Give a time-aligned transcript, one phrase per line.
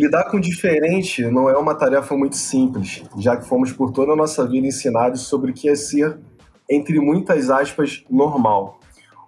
[0.00, 4.12] Lidar com o diferente não é uma tarefa muito simples, já que fomos por toda
[4.12, 6.18] a nossa vida ensinados sobre o que é ser,
[6.70, 8.80] entre muitas aspas, normal.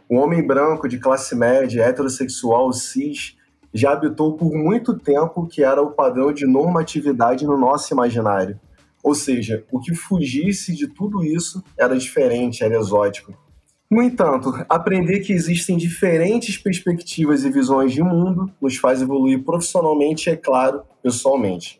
[0.08, 3.36] O homem branco de classe média, heterossexual, cis,
[3.70, 8.58] já habitou por muito tempo que era o padrão de normatividade no nosso imaginário.
[9.04, 13.34] Ou seja, o que fugisse de tudo isso era diferente, era exótico.
[13.92, 20.30] No entanto, aprender que existem diferentes perspectivas e visões de mundo nos faz evoluir profissionalmente
[20.30, 21.78] e, é claro, pessoalmente.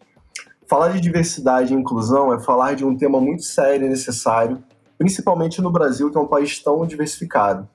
[0.69, 4.63] Falar de diversidade e inclusão é falar de um tema muito sério e necessário,
[4.99, 7.67] principalmente no Brasil, que é um país tão diversificado.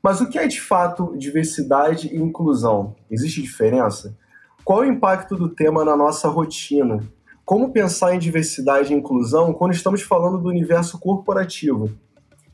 [0.00, 2.94] Mas o que é de fato diversidade e inclusão?
[3.10, 4.16] Existe diferença?
[4.64, 7.00] Qual é o impacto do tema na nossa rotina?
[7.44, 11.90] Como pensar em diversidade e inclusão quando estamos falando do universo corporativo?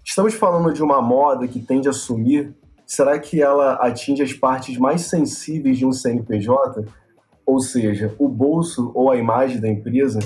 [0.09, 2.55] Estamos falando de uma moda que tende a sumir?
[2.87, 6.87] Será que ela atinge as partes mais sensíveis de um CNPJ?
[7.45, 10.19] Ou seja, o bolso ou a imagem da empresa?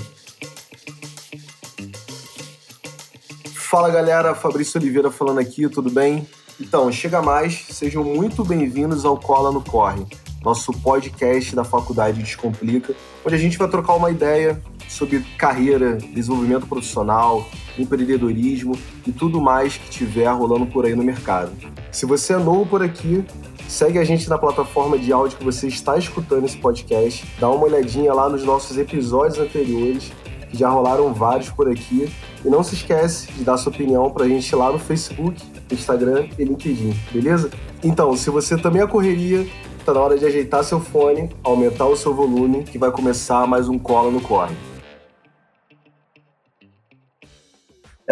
[3.53, 6.25] Fala galera, Fabrício Oliveira falando aqui, tudo bem?
[6.61, 10.05] Então, chega mais, sejam muito bem-vindos ao Cola no Corre,
[10.41, 14.61] nosso podcast da Faculdade Descomplica, onde a gente vai trocar uma ideia
[14.93, 17.45] sobre carreira, desenvolvimento profissional,
[17.77, 21.51] empreendedorismo e tudo mais que tiver rolando por aí no mercado.
[21.91, 23.25] Se você é novo por aqui,
[23.67, 27.65] segue a gente na plataforma de áudio que você está escutando esse podcast, dá uma
[27.65, 30.11] olhadinha lá nos nossos episódios anteriores,
[30.49, 32.07] que já rolaram vários por aqui,
[32.45, 36.27] e não se esquece de dar sua opinião para a gente lá no Facebook Instagram
[36.37, 37.49] e LinkedIn, beleza?
[37.83, 39.47] Então, se você também é correria,
[39.83, 43.67] tá na hora de ajeitar seu fone, aumentar o seu volume, que vai começar mais
[43.67, 44.55] um Cola no Corre.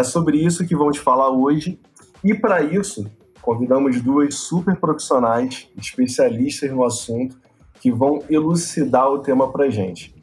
[0.02, 1.80] É sobre isso que vamos falar hoje,
[2.24, 3.06] e para isso,
[3.40, 7.40] convidamos duas super profissionais, especialistas no assunto,
[7.80, 10.16] que vão elucidar o tema para gente.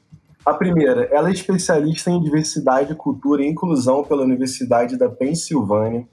[0.44, 6.08] A primeira, ela é especialista em diversidade, cultura e inclusão pela Universidade da Pensilvânia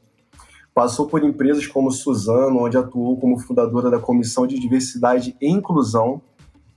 [0.72, 6.22] Passou por empresas como Suzano, onde atuou como fundadora da Comissão de Diversidade e Inclusão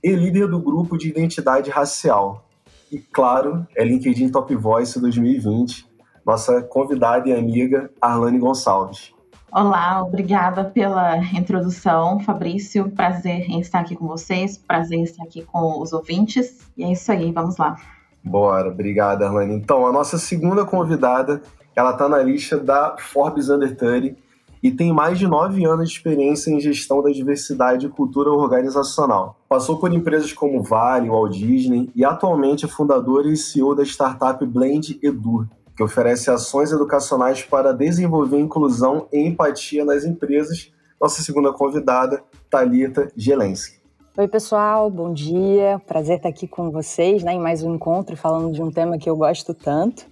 [0.01, 2.49] e líder do grupo de identidade racial.
[2.91, 5.88] E, claro, é LinkedIn Top Voice 2020,
[6.29, 9.11] nossa convidada e amiga Arlane Gonçalves.
[9.51, 12.91] Olá, obrigada pela introdução, Fabrício.
[12.91, 16.59] Prazer em estar aqui com vocês, prazer em estar aqui com os ouvintes.
[16.77, 17.77] E é isso aí, vamos lá.
[18.23, 19.55] Bora, obrigada, Arlane.
[19.55, 21.41] Então, a nossa segunda convidada
[21.75, 24.15] ela está na lista da Forbes Under 30
[24.61, 29.37] e tem mais de nove anos de experiência em gestão da diversidade e cultura organizacional.
[29.47, 34.45] Passou por empresas como Vale, Walt Disney e atualmente é fundadora e CEO da startup
[34.45, 35.47] Blend Edu,
[35.79, 40.73] que oferece ações educacionais para desenvolver inclusão e empatia nas empresas.
[40.99, 43.79] Nossa segunda convidada, Talita Gelensky.
[44.17, 45.81] Oi, pessoal, bom dia.
[45.87, 49.09] Prazer estar aqui com vocês né, em mais um encontro falando de um tema que
[49.09, 50.05] eu gosto tanto.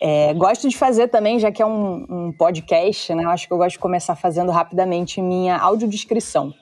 [0.00, 3.26] É, gosto de fazer também, já que é um, um podcast, né?
[3.26, 6.54] Acho que eu gosto de começar fazendo rapidamente minha audiodescrição.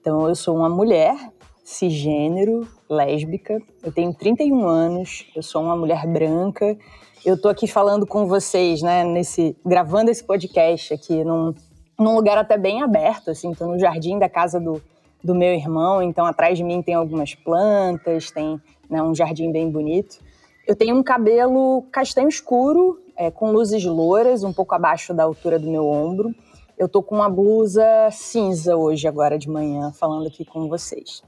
[0.00, 1.16] Então, eu sou uma mulher
[1.64, 6.78] cisgênero, lésbica, eu tenho 31 anos, eu sou uma mulher branca.
[7.24, 11.54] Eu tô aqui falando com vocês, né, nesse gravando esse podcast aqui num,
[11.98, 14.82] num lugar até bem aberto, assim, tô no jardim da casa do,
[15.22, 19.70] do meu irmão, então atrás de mim tem algumas plantas, tem né, um jardim bem
[19.70, 20.18] bonito.
[20.66, 25.58] Eu tenho um cabelo castanho escuro, é, com luzes louras, um pouco abaixo da altura
[25.58, 26.34] do meu ombro.
[26.78, 31.22] Eu tô com uma blusa cinza hoje, agora de manhã, falando aqui com vocês.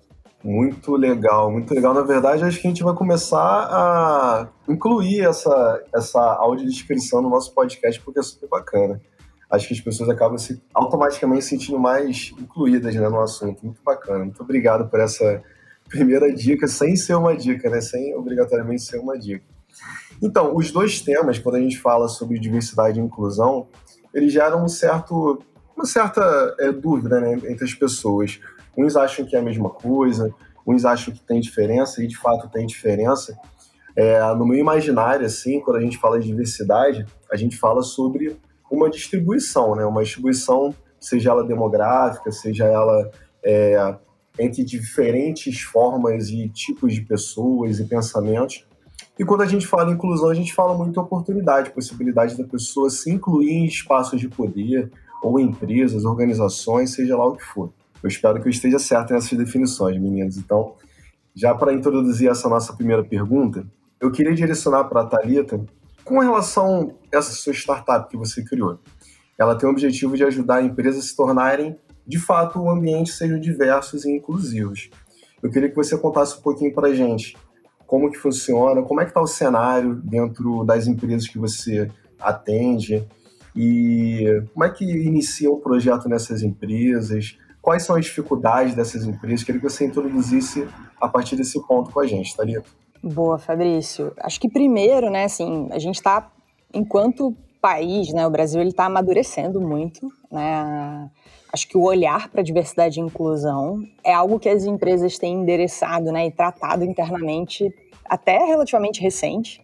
[0.44, 1.94] Muito legal, muito legal.
[1.94, 7.54] Na verdade, acho que a gente vai começar a incluir essa, essa audiodescrição no nosso
[7.54, 9.00] podcast, porque é super bacana.
[9.48, 13.64] Acho que as pessoas acabam se automaticamente sentindo mais incluídas né, no assunto.
[13.64, 14.24] Muito bacana.
[14.24, 15.42] Muito obrigado por essa
[15.88, 17.80] primeira dica, sem ser uma dica, né?
[17.80, 19.44] Sem obrigatoriamente ser uma dica.
[20.22, 23.68] Então, os dois temas, quando a gente fala sobre diversidade e inclusão,
[24.14, 25.42] eles geram um certo,
[25.76, 28.40] uma certa é, dúvida né, entre as pessoas.
[28.76, 30.34] Uns acham que é a mesma coisa,
[30.66, 33.36] uns acham que tem diferença, e de fato tem diferença.
[33.94, 38.36] É, no meu imaginário, assim, quando a gente fala de diversidade, a gente fala sobre
[38.70, 39.84] uma distribuição, né?
[39.84, 43.10] Uma distribuição, seja ela demográfica, seja ela
[43.44, 43.96] é,
[44.38, 48.66] entre diferentes formas e tipos de pessoas e pensamentos.
[49.18, 52.88] E quando a gente fala em inclusão, a gente fala muito oportunidade, possibilidade da pessoa
[52.88, 54.90] se incluir em espaços de poder,
[55.22, 57.70] ou em empresas, organizações, seja lá o que for.
[58.02, 60.36] Eu espero que eu esteja certo nessas definições, meninos.
[60.36, 60.74] Então,
[61.34, 63.64] já para introduzir essa nossa primeira pergunta,
[64.00, 65.64] eu queria direcionar para a Thalita
[66.04, 68.80] com relação a essa sua startup que você criou.
[69.38, 73.38] Ela tem o objetivo de ajudar empresas a se tornarem de fato, o ambiente sejam
[73.38, 74.90] diversos e inclusivos.
[75.42, 77.36] eu queria que você contasse um pouquinho para a gente
[77.86, 83.06] como que funciona, como é que está o cenário dentro das empresas que você atende
[83.54, 89.44] e como é que inicia um projeto nessas empresas, quais são as dificuldades dessas empresas,
[89.44, 90.68] queria que você introduzisse
[91.00, 92.64] a partir desse ponto com a gente, Thalita.
[93.02, 94.12] Boa, Fabrício.
[94.18, 96.30] Acho que primeiro, né, assim, a gente está,
[96.74, 101.08] enquanto país, né, o Brasil ele está amadurecendo muito, né,
[101.52, 106.10] acho que o olhar para diversidade e inclusão é algo que as empresas têm endereçado,
[106.10, 107.72] né, e tratado internamente
[108.04, 109.62] até relativamente recente.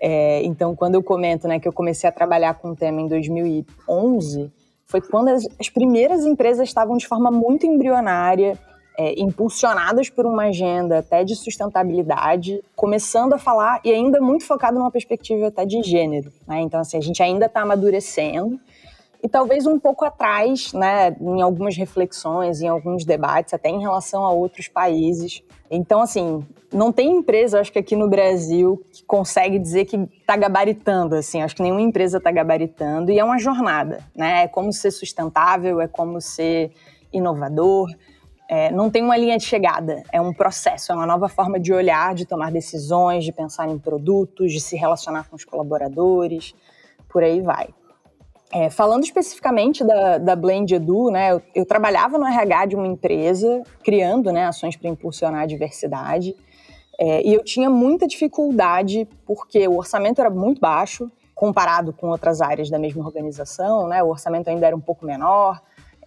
[0.00, 3.08] É, então, quando eu comento, né, que eu comecei a trabalhar com o tema em
[3.08, 4.52] 2011,
[4.92, 8.58] foi quando as, as primeiras empresas estavam de forma muito embrionária
[8.98, 14.78] é, impulsionadas por uma agenda até de sustentabilidade, começando a falar e ainda muito focado
[14.78, 16.30] numa perspectiva até de gênero.
[16.46, 16.60] Né?
[16.60, 18.60] Então, assim, a gente ainda está amadurecendo
[19.22, 24.24] e talvez um pouco atrás, né, em algumas reflexões, em alguns debates, até em relação
[24.24, 25.42] a outros países.
[25.70, 30.36] Então, assim, não tem empresa, acho que aqui no Brasil, que consegue dizer que está
[30.36, 34.72] gabaritando, assim, acho que nenhuma empresa está gabaritando, e é uma jornada, né, é como
[34.72, 36.72] ser sustentável, é como ser
[37.12, 37.94] inovador,
[38.48, 41.72] é, não tem uma linha de chegada, é um processo, é uma nova forma de
[41.72, 46.54] olhar, de tomar decisões, de pensar em produtos, de se relacionar com os colaboradores,
[47.08, 47.68] por aí vai.
[48.54, 52.86] É, falando especificamente da, da Blend Edu, né, eu, eu, trabalhava no RH de uma
[52.86, 56.36] empresa, criando né, ações para impulsionar a diversidade,
[56.98, 62.42] é, e eu tinha muita dificuldade porque o orçamento era muito baixo, comparado com outras
[62.42, 65.58] áreas da mesma organização, né, o orçamento ainda era um pouco menor,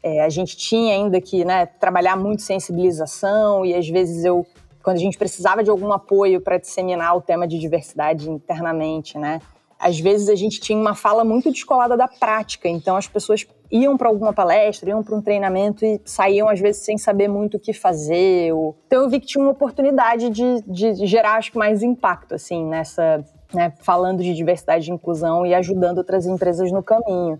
[0.03, 4.45] é, a gente tinha ainda que né, trabalhar muito sensibilização e às vezes eu,
[4.83, 9.41] quando a gente precisava de algum apoio para disseminar o tema de diversidade internamente, né,
[9.85, 13.95] às vezes a gente tinha uma fala muito descolada da prática, então as pessoas iam
[13.95, 17.59] para alguma palestra, iam para um treinamento e saíam às vezes sem saber muito o
[17.59, 18.51] que fazer.
[18.51, 18.75] Ou...
[18.87, 22.65] Então eu vi que tinha uma oportunidade de, de gerar acho que mais impacto assim
[22.65, 23.23] nessa,
[23.53, 27.39] né, falando de diversidade e inclusão e ajudando outras empresas no caminho.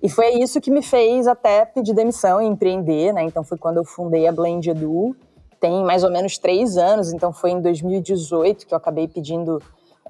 [0.00, 3.24] E foi isso que me fez até pedir demissão e empreender, né?
[3.24, 5.16] Então foi quando eu fundei a Blend Edu.
[5.58, 9.60] Tem mais ou menos três anos, então foi em 2018 que eu acabei pedindo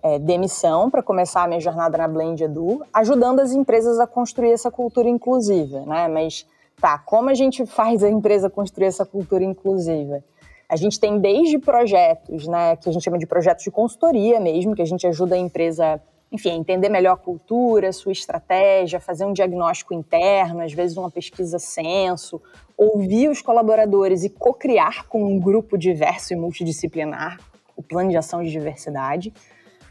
[0.02, 4.52] é, demissão para começar a minha jornada na Blend Edu, ajudando as empresas a construir
[4.52, 6.08] essa cultura inclusiva, né?
[6.08, 6.46] Mas
[6.80, 10.22] tá, como a gente faz a empresa construir essa cultura inclusiva?
[10.68, 14.74] A gente tem desde projetos, né, que a gente chama de projetos de consultoria mesmo,
[14.74, 16.00] que a gente ajuda a empresa
[16.32, 21.58] enfim, entender melhor a cultura, sua estratégia, fazer um diagnóstico interno, às vezes uma pesquisa
[21.58, 22.40] censo,
[22.76, 27.40] ouvir os colaboradores e co-criar com um grupo diverso e multidisciplinar
[27.76, 29.34] o plano de ação de diversidade.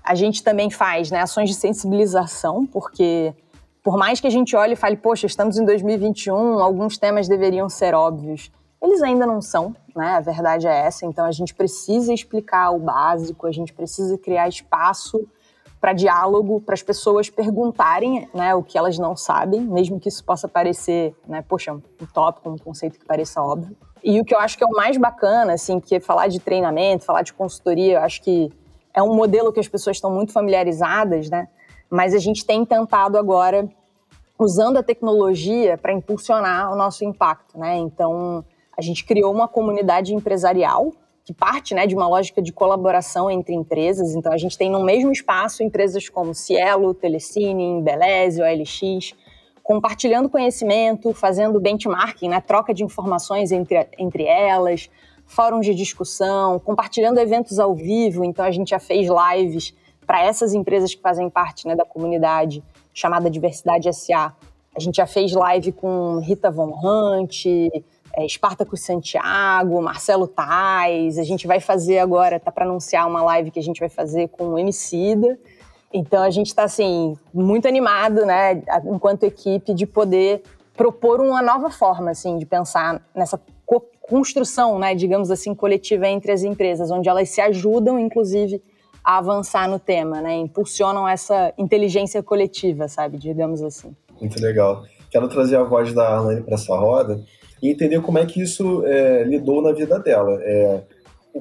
[0.10, 3.32] A gente também faz né, ações de sensibilização, porque
[3.84, 7.70] por mais que a gente olhe e fale, poxa, estamos em 2021, alguns temas deveriam
[7.70, 8.52] ser óbvios,
[8.82, 10.16] eles ainda não são, né?
[10.16, 11.06] A verdade é essa.
[11.06, 15.28] Então a gente precisa explicar o básico, a gente precisa criar espaço
[15.80, 20.24] para diálogo, para as pessoas perguntarem né, o que elas não sabem, mesmo que isso
[20.24, 23.78] possa parecer, né, poxa, um tópico, um conceito que pareça óbvio.
[24.04, 27.06] E o que eu acho que é o mais bacana, assim, porque falar de treinamento,
[27.06, 28.52] falar de consultoria, eu acho que
[29.00, 31.48] é um modelo que as pessoas estão muito familiarizadas, né?
[31.90, 33.68] Mas a gente tem tentado agora,
[34.38, 37.78] usando a tecnologia para impulsionar o nosso impacto, né?
[37.78, 38.44] Então,
[38.78, 40.92] a gente criou uma comunidade empresarial
[41.26, 44.16] que parte né, de uma lógica de colaboração entre empresas.
[44.16, 49.14] Então, a gente tem no mesmo espaço empresas como Cielo, Telecine, Beleze, OLX,
[49.62, 54.90] compartilhando conhecimento, fazendo benchmarking, né, troca de informações entre, entre elas,
[55.30, 58.26] fóruns de discussão, compartilhando eventos ao vivo.
[58.26, 62.64] Então, a gente já fez lives para essas empresas que fazem parte né, da comunidade
[62.92, 64.34] chamada Diversidade SA.
[64.76, 71.20] A gente já fez live com Rita Von Hunt, é, Espartacus Santiago, Marcelo Tais.
[71.20, 74.30] A gente vai fazer agora, tá para anunciar uma live que a gente vai fazer
[74.30, 75.38] com o Emicida.
[75.94, 80.42] Então a gente está assim muito animado, né, enquanto equipe, de poder
[80.76, 83.40] propor uma nova forma, assim, de pensar nessa
[84.10, 88.62] construção, né, digamos assim, coletiva entre as empresas, onde elas se ajudam, inclusive,
[89.04, 93.96] a avançar no tema, né, impulsionam essa inteligência coletiva, sabe, digamos assim.
[94.20, 94.84] Muito legal.
[95.12, 97.24] Quero trazer a voz da Arlene para essa roda
[97.62, 100.38] e entender como é que isso é, lidou na vida dela.
[100.42, 100.82] É,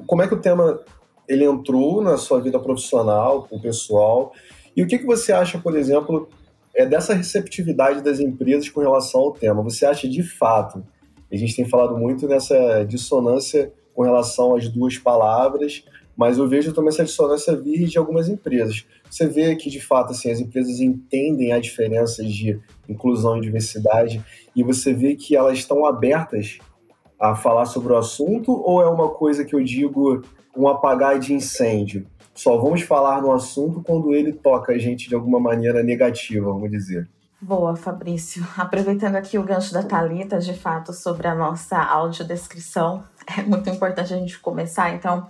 [0.05, 0.79] como é que o tema
[1.27, 4.31] ele entrou na sua vida profissional, o pessoal,
[4.75, 6.29] e o que, que você acha, por exemplo,
[6.75, 9.61] é dessa receptividade das empresas com relação ao tema?
[9.63, 10.83] Você acha de fato,
[11.31, 15.83] a gente tem falado muito nessa dissonância com relação às duas palavras,
[16.15, 18.85] mas eu vejo também essa dissonância vir de algumas empresas.
[19.09, 24.23] Você vê que, de fato, assim, as empresas entendem a diferença de inclusão e diversidade
[24.55, 26.57] e você vê que elas estão abertas
[27.19, 30.21] a falar sobre o assunto ou é uma coisa que eu digo
[30.55, 32.05] um apagar de incêndio?
[32.33, 36.71] Só vamos falar no assunto quando ele toca a gente de alguma maneira negativa, vamos
[36.71, 37.07] dizer.
[37.41, 38.45] Boa, Fabrício.
[38.57, 43.03] Aproveitando aqui o gancho da Talita, de fato, sobre a nossa audiodescrição,
[43.37, 45.25] é muito importante a gente começar, então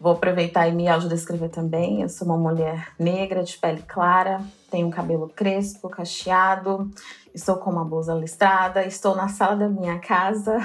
[0.00, 2.02] vou aproveitar e me audiodescrever também.
[2.02, 6.90] Eu sou uma mulher negra, de pele clara, tenho cabelo crespo, cacheado,
[7.32, 10.58] estou com uma blusa listrada, estou na sala da minha casa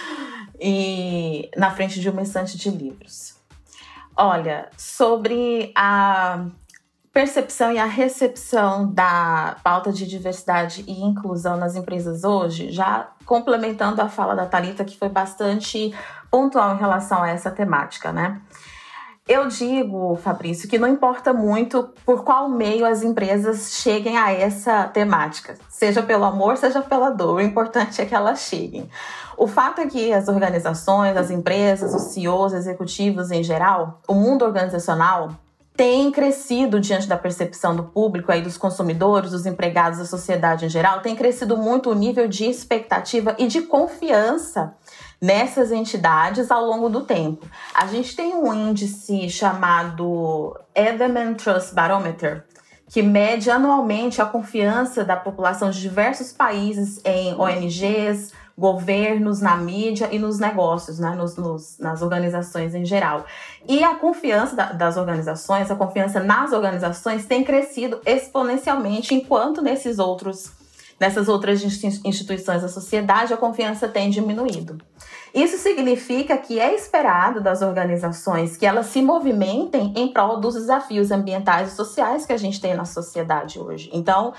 [0.60, 3.36] e na frente de uma estante de livros.
[4.14, 6.44] Olha, sobre a
[7.16, 14.02] percepção e a recepção da pauta de diversidade e inclusão nas empresas hoje, já complementando
[14.02, 15.94] a fala da Talita que foi bastante
[16.30, 18.38] pontual em relação a essa temática, né?
[19.26, 24.84] Eu digo, Fabrício, que não importa muito por qual meio as empresas cheguem a essa
[24.84, 28.90] temática, seja pelo amor, seja pela dor, o importante é que elas cheguem.
[29.38, 34.44] O fato é que as organizações, as empresas, os CEOs, executivos em geral, o mundo
[34.44, 35.30] organizacional
[35.76, 40.68] tem crescido diante da percepção do público aí dos consumidores, dos empregados, da sociedade em
[40.68, 44.74] geral, tem crescido muito o nível de expectativa e de confiança
[45.20, 47.46] nessas entidades ao longo do tempo.
[47.74, 52.44] A gente tem um índice chamado Edelman Trust Barometer,
[52.88, 60.08] que mede anualmente a confiança da população de diversos países em ONGs, governos, na mídia
[60.10, 61.10] e nos negócios, né?
[61.10, 63.26] nos, nos nas organizações em geral.
[63.68, 69.98] E a confiança da, das organizações, a confiança nas organizações tem crescido exponencialmente, enquanto nesses
[69.98, 70.54] outros
[70.98, 74.78] Nessas outras instituições da sociedade, a confiança tem diminuído.
[75.34, 81.10] Isso significa que é esperado das organizações que elas se movimentem em prol dos desafios
[81.10, 83.90] ambientais e sociais que a gente tem na sociedade hoje.
[83.92, 84.32] Então,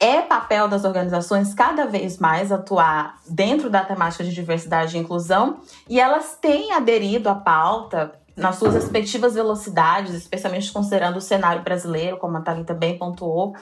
[0.00, 5.60] é papel das organizações cada vez mais atuar dentro da temática de diversidade e inclusão,
[5.88, 12.16] e elas têm aderido à pauta nas suas respectivas velocidades, especialmente considerando o cenário brasileiro,
[12.16, 13.54] como a Thalita bem pontuou,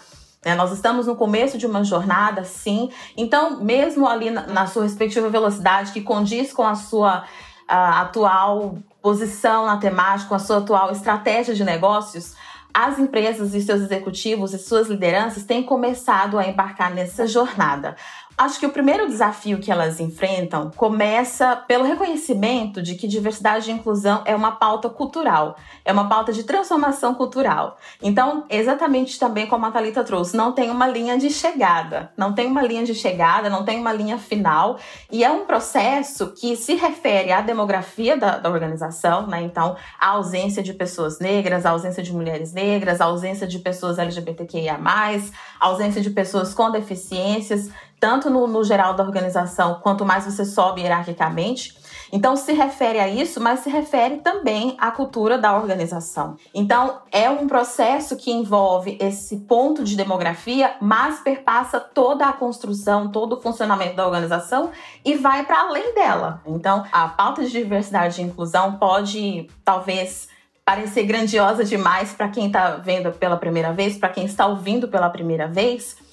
[0.45, 0.55] né?
[0.55, 2.91] Nós estamos no começo de uma jornada, sim.
[3.17, 7.25] Então, mesmo ali na, na sua respectiva velocidade, que condiz com a sua
[7.69, 12.35] atual posição na temática, com a sua atual estratégia de negócios,
[12.73, 17.97] as empresas e seus executivos e suas lideranças têm começado a embarcar nessa jornada.
[18.39, 23.75] Acho que o primeiro desafio que elas enfrentam começa pelo reconhecimento de que diversidade e
[23.75, 27.77] inclusão é uma pauta cultural, é uma pauta de transformação cultural.
[28.01, 32.47] Então, exatamente também como a Thalita trouxe, não tem uma linha de chegada, não tem
[32.47, 34.79] uma linha de chegada, não tem uma linha final,
[35.11, 39.43] e é um processo que se refere à demografia da, da organização, né?
[39.43, 43.99] Então, a ausência de pessoas negras, a ausência de mulheres negras, a ausência de pessoas
[43.99, 47.69] LGBTQIA, a ausência de pessoas com deficiências
[48.01, 51.77] tanto no, no geral da organização, quanto mais você sobe hierarquicamente.
[52.11, 56.37] Então, se refere a isso, mas se refere também à cultura da organização.
[56.55, 63.11] Então, é um processo que envolve esse ponto de demografia, mas perpassa toda a construção,
[63.11, 64.71] todo o funcionamento da organização
[65.05, 66.41] e vai para além dela.
[66.47, 70.29] Então, a pauta de diversidade e inclusão pode, talvez,
[70.65, 75.11] parecer grandiosa demais para quem está vendo pela primeira vez, para quem está ouvindo pela
[75.11, 76.08] primeira vez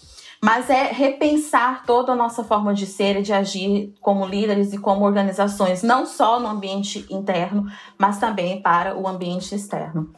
[0.45, 4.77] mas é repensar toda a nossa forma de ser e de agir como líderes e
[4.77, 7.65] como organizações, não só no ambiente interno,
[7.97, 10.13] mas também para o ambiente externo.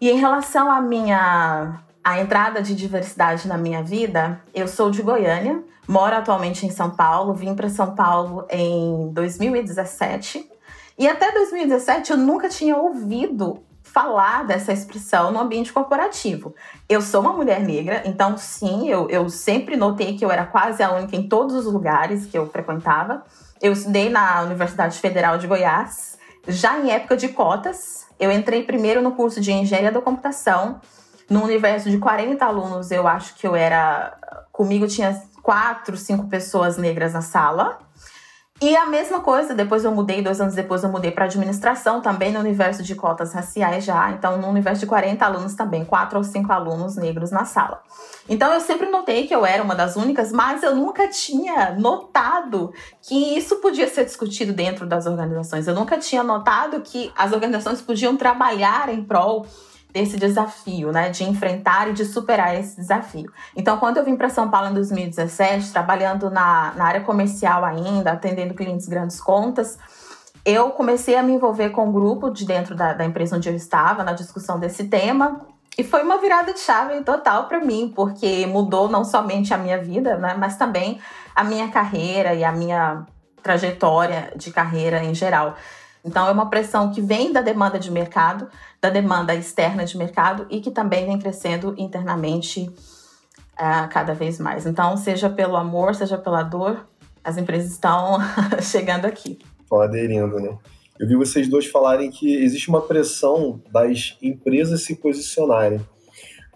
[0.00, 5.00] E em relação à minha a entrada de diversidade na minha vida, eu sou de
[5.00, 10.44] Goiânia, moro atualmente em São Paulo, vim para São Paulo em 2017.
[10.98, 13.62] E até 2017 eu nunca tinha ouvido
[13.92, 16.54] falar dessa expressão no ambiente corporativo.
[16.88, 20.82] Eu sou uma mulher negra, então sim, eu, eu sempre notei que eu era quase
[20.82, 23.22] a única em todos os lugares que eu frequentava.
[23.60, 26.18] Eu estudei na Universidade Federal de Goiás,
[26.48, 28.06] já em época de cotas.
[28.18, 30.80] Eu entrei primeiro no curso de Engenharia da Computação.
[31.28, 34.16] No universo de 40 alunos, eu acho que eu era.
[34.50, 37.78] Comigo tinha quatro, cinco pessoas negras na sala.
[38.62, 42.30] E a mesma coisa, depois eu mudei, dois anos depois eu mudei para administração, também
[42.30, 44.12] no universo de cotas raciais já.
[44.12, 47.82] Então, no universo de 40 alunos também, quatro ou cinco alunos negros na sala.
[48.28, 52.72] Então, eu sempre notei que eu era uma das únicas, mas eu nunca tinha notado
[53.02, 55.66] que isso podia ser discutido dentro das organizações.
[55.66, 59.44] Eu nunca tinha notado que as organizações podiam trabalhar em prol
[59.92, 63.30] desse desafio, né, de enfrentar e de superar esse desafio.
[63.54, 68.12] Então, quando eu vim para São Paulo em 2017, trabalhando na, na área comercial ainda,
[68.12, 69.78] atendendo clientes grandes contas,
[70.44, 73.54] eu comecei a me envolver com um grupo de dentro da, da empresa onde eu
[73.54, 75.46] estava, na discussão desse tema,
[75.76, 79.78] e foi uma virada de chave total para mim, porque mudou não somente a minha
[79.78, 81.00] vida, né, mas também
[81.34, 83.06] a minha carreira e a minha
[83.42, 85.54] trajetória de carreira em geral.
[86.04, 88.48] Então, é uma pressão que vem da demanda de mercado,
[88.80, 92.68] da demanda externa de mercado e que também vem crescendo internamente
[93.52, 94.66] uh, cada vez mais.
[94.66, 96.86] Então, seja pelo amor, seja pela dor,
[97.22, 98.18] as empresas estão
[98.60, 99.38] chegando aqui.
[99.62, 100.56] Estão aderindo, né?
[100.98, 105.80] Eu vi vocês dois falarem que existe uma pressão das empresas se posicionarem.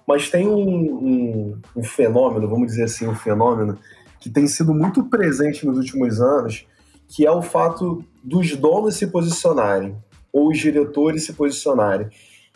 [0.07, 3.79] Mas tem um, um, um fenômeno, vamos dizer assim, um fenômeno
[4.21, 6.67] que tem sido muito presente nos últimos anos,
[7.09, 9.97] que é o fato dos donos se posicionarem,
[10.33, 12.09] ou os diretores se posicionarem.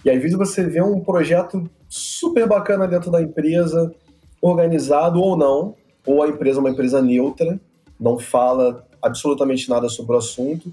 [0.05, 3.95] E às vezes você vê um projeto super bacana dentro da empresa,
[4.41, 5.75] organizado ou não,
[6.07, 7.61] ou a empresa é uma empresa neutra,
[7.99, 10.73] não fala absolutamente nada sobre o assunto,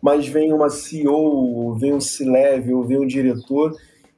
[0.00, 3.74] mas vem uma CEO, vem um C-level, vem um diretor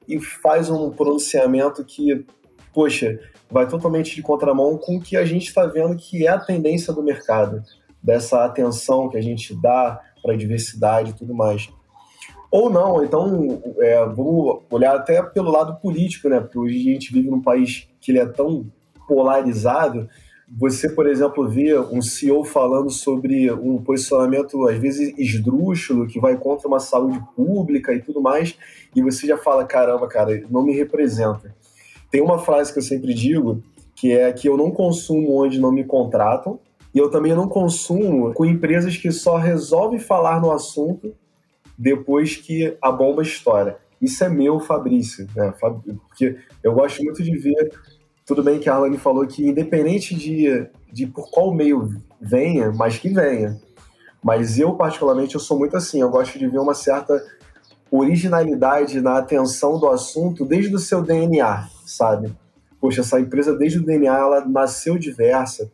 [0.08, 2.24] e faz um pronunciamento que,
[2.72, 3.18] poxa,
[3.50, 6.92] vai totalmente de contramão com o que a gente está vendo que é a tendência
[6.92, 7.62] do mercado,
[8.02, 11.70] dessa atenção que a gente dá para a diversidade e tudo mais.
[12.50, 16.38] Ou não, então é, vamos olhar até pelo lado político, né?
[16.38, 18.66] Porque hoje a gente vive num país que ele é tão
[19.08, 20.06] polarizado.
[20.58, 26.36] Você, por exemplo, vê um CEO falando sobre um posicionamento, às vezes, esdrúxulo, que vai
[26.36, 28.54] contra uma saúde pública e tudo mais,
[28.94, 31.54] e você já fala: caramba, cara, não me representa.
[32.10, 33.62] Tem uma frase que eu sempre digo,
[33.96, 36.60] que é que eu não consumo onde não me contratam,
[36.94, 41.14] e eu também não consumo com empresas que só resolvem falar no assunto
[41.78, 43.78] depois que a bomba estoura.
[44.00, 45.54] Isso é meu, Fabrício, né?
[45.60, 47.72] Porque eu gosto muito de ver.
[48.26, 51.88] Tudo bem que a Arlane falou que, independente de, de por qual meio
[52.20, 53.60] venha, mas que venha.
[54.22, 56.00] Mas eu, particularmente, eu sou muito assim.
[56.00, 57.24] Eu gosto de ver uma certa
[57.90, 62.32] originalidade na atenção do assunto desde o seu DNA, sabe?
[62.80, 65.70] Poxa, essa empresa, desde o DNA, ela nasceu diversa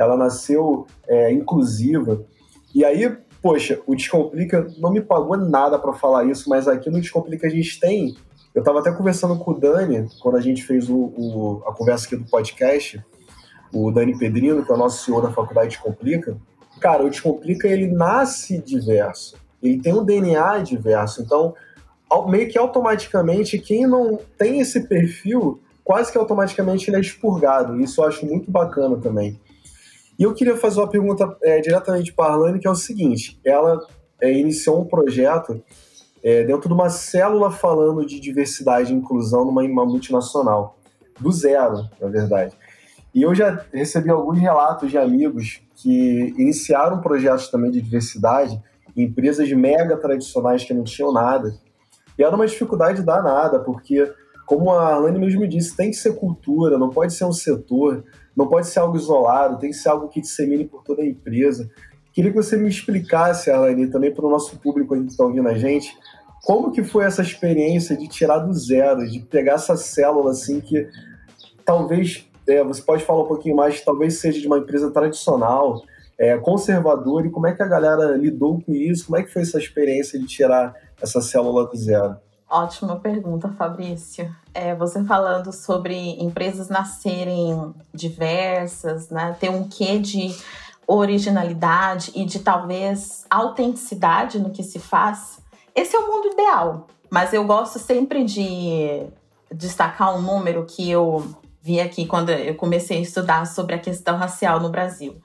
[0.00, 2.24] ela nasceu é, inclusiva.
[2.74, 7.00] E aí, poxa, o Descomplica não me pagou nada para falar isso, mas aqui no
[7.00, 8.16] Descomplica a gente tem.
[8.54, 12.06] Eu estava até conversando com o Dani, quando a gente fez o, o, a conversa
[12.06, 13.04] aqui do podcast,
[13.72, 16.36] o Dani Pedrino, que é o nosso senhor da Faculdade Descomplica.
[16.80, 21.54] Cara, o Descomplica ele nasce diverso, ele tem um DNA diverso, então
[22.28, 27.80] meio que automaticamente quem não tem esse perfil, quase que automaticamente ele é expurgado.
[27.80, 29.38] Isso eu acho muito bacana também.
[30.20, 33.40] E eu queria fazer uma pergunta é, diretamente para a Arlane, que é o seguinte:
[33.42, 33.80] ela
[34.20, 35.64] é, iniciou um projeto
[36.22, 40.76] é, dentro de uma célula falando de diversidade e inclusão numa, multinacional,
[41.18, 42.54] do zero, na verdade.
[43.14, 48.62] E eu já recebi alguns relatos de amigos que iniciaram projetos também de diversidade
[48.94, 51.54] em empresas mega tradicionais que não tinham nada.
[52.18, 54.12] E era uma dificuldade danada, porque,
[54.50, 58.02] como a Arlane mesmo disse, tem que ser cultura, não pode ser um setor.
[58.36, 61.70] Não pode ser algo isolado, tem que ser algo que dissemine por toda a empresa.
[62.12, 65.54] Queria que você me explicasse, Alani, também para o nosso público que está ouvindo a
[65.54, 65.96] gente,
[66.42, 70.88] como que foi essa experiência de tirar do zero, de pegar essa célula assim que
[71.64, 75.80] talvez é, você pode falar um pouquinho mais, talvez seja de uma empresa tradicional,
[76.18, 79.06] é, conservadora, e como é que a galera lidou com isso?
[79.06, 82.16] Como é que foi essa experiência de tirar essa célula do zero?
[82.50, 84.34] Ótima pergunta, Fabrício.
[84.52, 90.36] É, você falando sobre empresas nascerem diversas, né, ter um quê de
[90.84, 95.38] originalidade e de talvez autenticidade no que se faz,
[95.76, 96.88] esse é o mundo ideal.
[97.08, 99.06] Mas eu gosto sempre de
[99.54, 101.32] destacar um número que eu
[101.62, 105.20] vi aqui quando eu comecei a estudar sobre a questão racial no Brasil.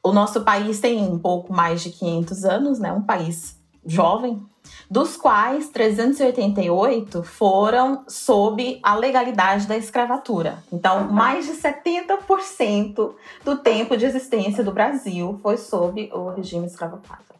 [0.00, 2.92] O nosso país tem um pouco mais de 500 anos, né?
[2.92, 4.40] Um país jovem,
[4.90, 10.62] dos quais 388 foram sob a legalidade da escravatura.
[10.72, 17.32] Então, mais de 70% do tempo de existência do Brasil foi sob o regime escravocrata.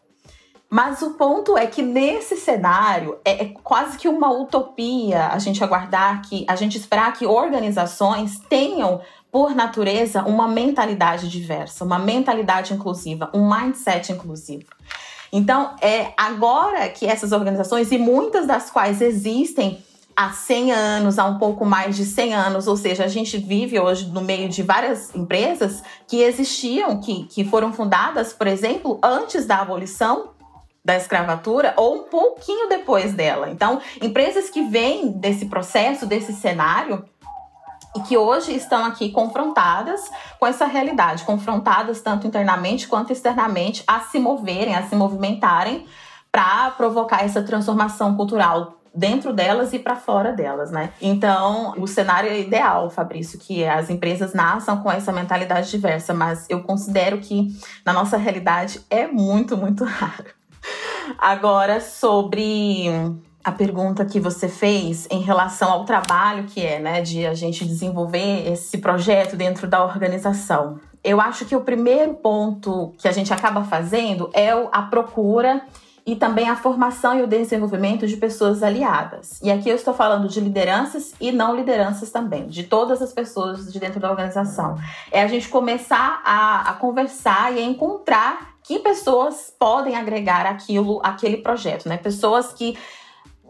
[0.75, 5.63] Mas o ponto é que nesse cenário é, é quase que uma utopia a gente
[5.63, 12.73] aguardar que a gente esperar que organizações tenham por natureza uma mentalidade diversa, uma mentalidade
[12.73, 14.65] inclusiva, um mindset inclusivo.
[15.33, 19.83] Então, é agora que essas organizações, e muitas das quais existem
[20.15, 23.81] há 100 anos, há um pouco mais de 100 anos, ou seja, a gente vive
[23.81, 29.47] hoje no meio de várias empresas que existiam, que, que foram fundadas, por exemplo, antes
[29.47, 30.33] da abolição
[30.85, 33.49] da escravatura ou um pouquinho depois dela.
[33.51, 37.05] Então, empresas que vêm desse processo, desse cenário,
[37.97, 44.01] e que hoje estão aqui confrontadas com essa realidade, confrontadas tanto internamente quanto externamente a
[44.01, 45.87] se moverem, a se movimentarem
[46.31, 50.93] para provocar essa transformação cultural dentro delas e para fora delas, né?
[51.01, 56.47] Então, o cenário é ideal, Fabrício, que as empresas nasçam com essa mentalidade diversa, mas
[56.49, 57.49] eu considero que
[57.85, 60.27] na nossa realidade é muito, muito raro.
[61.19, 62.89] Agora, sobre
[63.45, 67.65] a pergunta que você fez em relação ao trabalho que é, né, de a gente
[67.65, 70.81] desenvolver esse projeto dentro da organização.
[71.03, 75.63] Eu acho que o primeiro ponto que a gente acaba fazendo é a procura
[76.05, 79.41] e também a formação e o desenvolvimento de pessoas aliadas.
[79.43, 83.73] E aqui eu estou falando de lideranças e não lideranças também, de todas as pessoas
[83.73, 84.77] de dentro da organização.
[85.11, 91.01] É a gente começar a, a conversar e a encontrar que pessoas podem agregar aquilo,
[91.03, 91.97] aquele projeto, né?
[91.97, 92.77] Pessoas que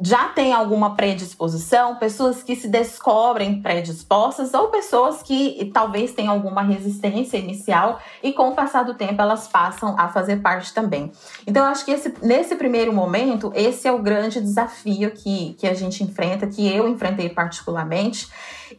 [0.05, 6.63] já têm alguma predisposição, pessoas que se descobrem predispostas ou pessoas que talvez tenham alguma
[6.63, 11.13] resistência inicial e com o passar do tempo elas passam a fazer parte também.
[11.47, 15.69] Então eu acho que esse, nesse primeiro momento, esse é o grande desafio que, que
[15.69, 18.29] a gente enfrenta, que eu enfrentei particularmente.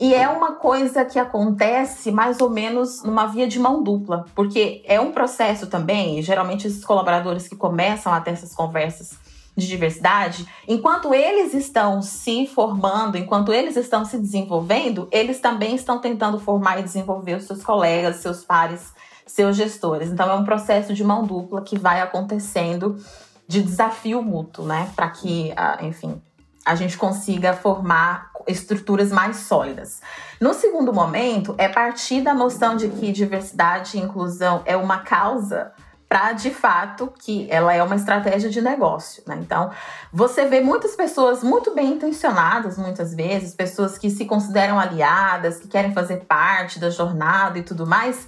[0.02, 4.84] E é uma coisa que acontece mais ou menos numa via de mão dupla, porque
[4.86, 9.18] é um processo também, geralmente esses colaboradores que começam a ter essas conversas
[9.56, 16.00] de diversidade, enquanto eles estão se formando, enquanto eles estão se desenvolvendo, eles também estão
[16.00, 18.94] tentando formar e desenvolver os seus colegas, seus pares,
[19.28, 20.10] seus gestores.
[20.10, 22.98] Então é um processo de mão dupla que vai acontecendo
[23.48, 24.92] de desafio mútuo, né?
[24.96, 26.22] Para que, ah, enfim,
[26.66, 30.02] a gente consiga formar estruturas mais sólidas.
[30.40, 35.72] No segundo momento, é partir da noção de que diversidade e inclusão é uma causa
[36.14, 39.24] para de fato que ela é uma estratégia de negócio.
[39.26, 39.40] Né?
[39.42, 39.72] Então,
[40.12, 45.68] você vê muitas pessoas muito bem intencionadas, muitas vezes, pessoas que se consideram aliadas, que
[45.68, 48.28] querem fazer parte da jornada e tudo mais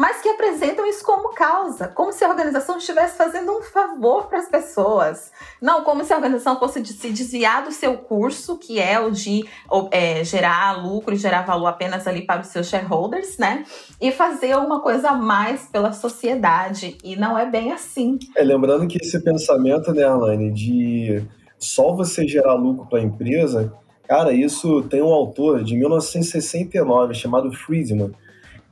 [0.00, 4.38] mas que apresentam isso como causa, como se a organização estivesse fazendo um favor para
[4.38, 5.30] as pessoas.
[5.60, 9.44] Não como se a organização fosse se desviar do seu curso, que é o de
[9.90, 13.62] é, gerar lucro e gerar valor apenas ali para os seus shareholders, né?
[14.00, 16.96] E fazer uma coisa a mais pela sociedade.
[17.04, 18.18] E não é bem assim.
[18.34, 21.22] É, lembrando que esse pensamento, né, Alane, de
[21.58, 23.70] só você gerar lucro para a empresa,
[24.08, 28.14] cara, isso tem um autor de 1969 chamado Friedman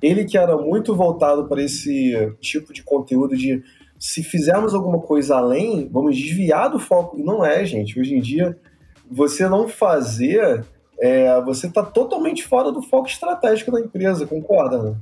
[0.00, 3.62] ele que era muito voltado para esse tipo de conteúdo de
[3.98, 7.18] se fizermos alguma coisa além, vamos desviar do foco.
[7.18, 7.98] E não é, gente.
[7.98, 8.56] Hoje em dia,
[9.10, 10.64] você não fazer,
[11.00, 14.82] é, você está totalmente fora do foco estratégico da empresa, concorda?
[14.82, 14.96] Né?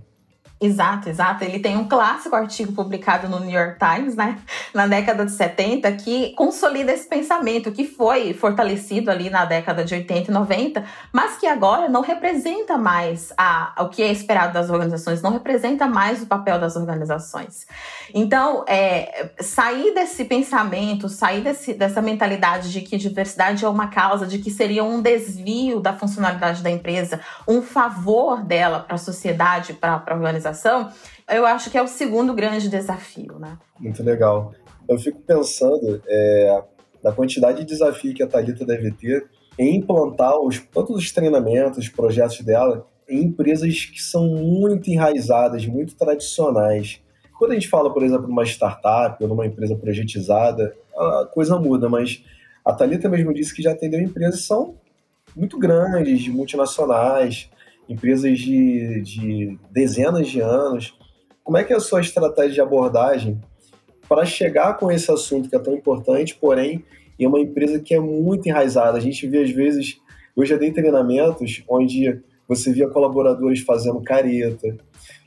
[0.58, 1.44] Exato, exato.
[1.44, 4.38] Ele tem um clássico artigo publicado no New York Times, né,
[4.72, 9.94] na década de 70, que consolida esse pensamento que foi fortalecido ali na década de
[9.94, 14.70] 80 e 90, mas que agora não representa mais a, o que é esperado das
[14.70, 17.66] organizações, não representa mais o papel das organizações.
[18.14, 24.26] Então, é, sair desse pensamento, sair desse, dessa mentalidade de que diversidade é uma causa,
[24.26, 29.74] de que seria um desvio da funcionalidade da empresa, um favor dela para a sociedade,
[29.74, 30.90] para a organização organização,
[31.28, 33.58] eu acho que é o segundo grande desafio, né?
[33.78, 34.52] Muito legal.
[34.88, 36.62] Eu fico pensando é,
[37.02, 39.26] na quantidade de desafio que a Thalita deve ter
[39.58, 45.66] em implantar os, todos os treinamentos, os projetos dela em empresas que são muito enraizadas,
[45.66, 47.00] muito tradicionais.
[47.38, 51.88] Quando a gente fala, por exemplo, numa startup ou numa empresa projetizada, a coisa muda,
[51.88, 52.24] mas
[52.64, 54.74] a Thalita mesmo disse que já atendeu empresas que são
[55.34, 57.50] muito grandes, multinacionais,
[57.88, 60.96] empresas de, de dezenas de anos.
[61.44, 63.40] Como é que é a sua estratégia de abordagem
[64.08, 66.84] para chegar com esse assunto que é tão importante, porém,
[67.18, 68.98] em uma empresa que é muito enraizada?
[68.98, 70.00] A gente vê, às vezes,
[70.36, 74.76] eu já dei treinamentos onde você via colaboradores fazendo careta.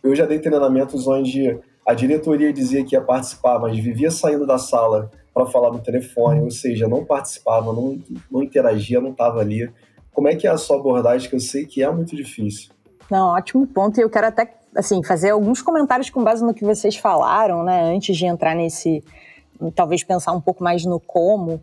[0.04, 4.58] Eu já dei treinamentos onde a diretoria dizia que ia participar, mas vivia saindo da
[4.58, 8.00] sala para falar no telefone, ou seja, não participava, não,
[8.32, 9.72] não interagia, não estava ali.
[10.14, 12.72] Como é que é a sua abordagem, que eu sei que é muito difícil?
[13.10, 14.00] Não, ótimo ponto.
[14.00, 17.94] E eu quero até assim, fazer alguns comentários com base no que vocês falaram, né?
[17.94, 19.04] Antes de entrar nesse.
[19.76, 21.62] Talvez pensar um pouco mais no como,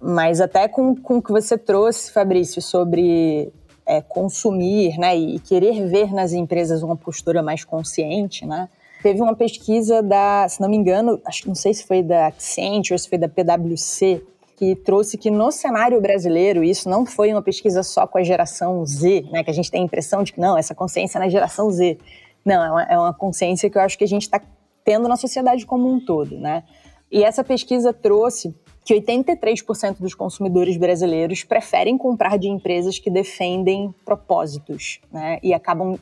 [0.00, 3.50] mas até com, com o que você trouxe, Fabrício, sobre
[3.86, 5.16] é, consumir, né?
[5.16, 8.68] E querer ver nas empresas uma postura mais consciente, né?
[9.02, 12.98] Teve uma pesquisa da, se não me engano, acho não sei se foi da Accenture,
[12.98, 14.22] se foi da PwC,
[14.60, 18.84] que trouxe que no cenário brasileiro, isso não foi uma pesquisa só com a geração
[18.84, 21.30] Z, né, que a gente tem a impressão de que não, essa consciência é na
[21.30, 21.96] geração Z.
[22.44, 24.38] Não, é uma, é uma consciência que eu acho que a gente está
[24.84, 26.62] tendo na sociedade como um todo, né?
[27.10, 33.94] E essa pesquisa trouxe que 83% dos consumidores brasileiros preferem comprar de empresas que defendem
[34.04, 35.38] propósitos, né?
[35.42, 35.98] E acabam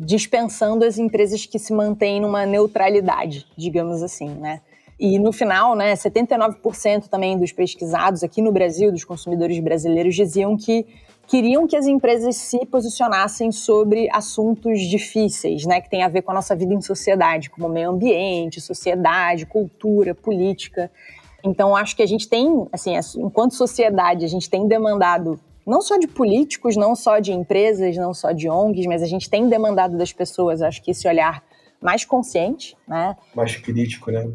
[0.00, 4.62] dispensando as empresas que se mantêm numa neutralidade, digamos assim, né?
[4.98, 10.56] E no final, né, 79% também dos pesquisados aqui no Brasil, dos consumidores brasileiros, diziam
[10.56, 10.84] que
[11.28, 16.32] queriam que as empresas se posicionassem sobre assuntos difíceis, né, que tem a ver com
[16.32, 20.90] a nossa vida em sociedade, como meio ambiente, sociedade, cultura, política.
[21.44, 25.98] Então, acho que a gente tem, assim, enquanto sociedade, a gente tem demandado não só
[25.98, 29.98] de políticos, não só de empresas, não só de ONGs, mas a gente tem demandado
[29.98, 31.44] das pessoas, acho que esse olhar
[31.80, 33.14] mais consciente, né?
[33.34, 34.28] Mais crítico, né?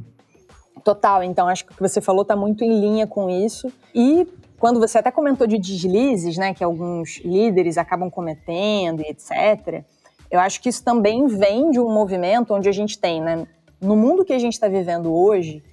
[0.83, 3.71] Total, então acho que o que você falou está muito em linha com isso.
[3.95, 4.27] E
[4.59, 9.83] quando você até comentou de deslizes, né, que alguns líderes acabam cometendo e etc.,
[10.29, 13.47] eu acho que isso também vem de um movimento onde a gente tem, né,
[13.79, 15.63] no mundo que a gente está vivendo hoje,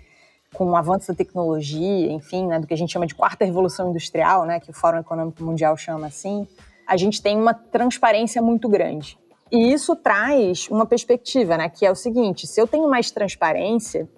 [0.55, 3.91] com o avanço da tecnologia, enfim, né, do que a gente chama de quarta revolução
[3.91, 6.47] industrial, né, que o Fórum Econômico Mundial chama assim,
[6.87, 9.17] a gente tem uma transparência muito grande.
[9.51, 14.09] E isso traz uma perspectiva, né, que é o seguinte: se eu tenho mais transparência,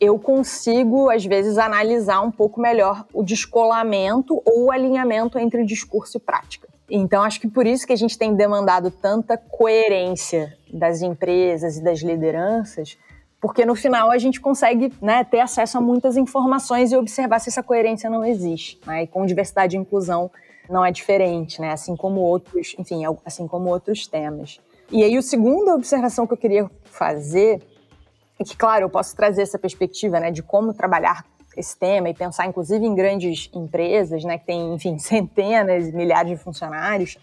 [0.00, 6.16] eu consigo, às vezes, analisar um pouco melhor o descolamento ou o alinhamento entre discurso
[6.16, 6.68] e prática.
[6.90, 11.84] Então, acho que por isso que a gente tem demandado tanta coerência das empresas e
[11.84, 12.96] das lideranças,
[13.40, 17.48] porque no final a gente consegue né, ter acesso a muitas informações e observar se
[17.48, 18.80] essa coerência não existe.
[18.86, 19.04] Né?
[19.04, 20.30] E com diversidade e inclusão
[20.68, 21.72] não é diferente, né?
[21.72, 24.60] assim como outros, enfim, assim como outros temas.
[24.90, 27.62] E aí, a segunda observação que eu queria fazer
[28.44, 31.24] que, claro, eu posso trazer essa perspectiva né, de como trabalhar
[31.56, 36.36] esse tema e pensar, inclusive, em grandes empresas, né, que têm, enfim, centenas, milhares de
[36.36, 37.18] funcionários.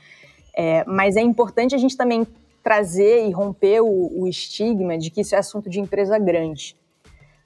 [0.55, 2.25] É, mas é importante a gente também
[2.63, 6.75] trazer e romper o, o estigma de que isso é assunto de empresa grande.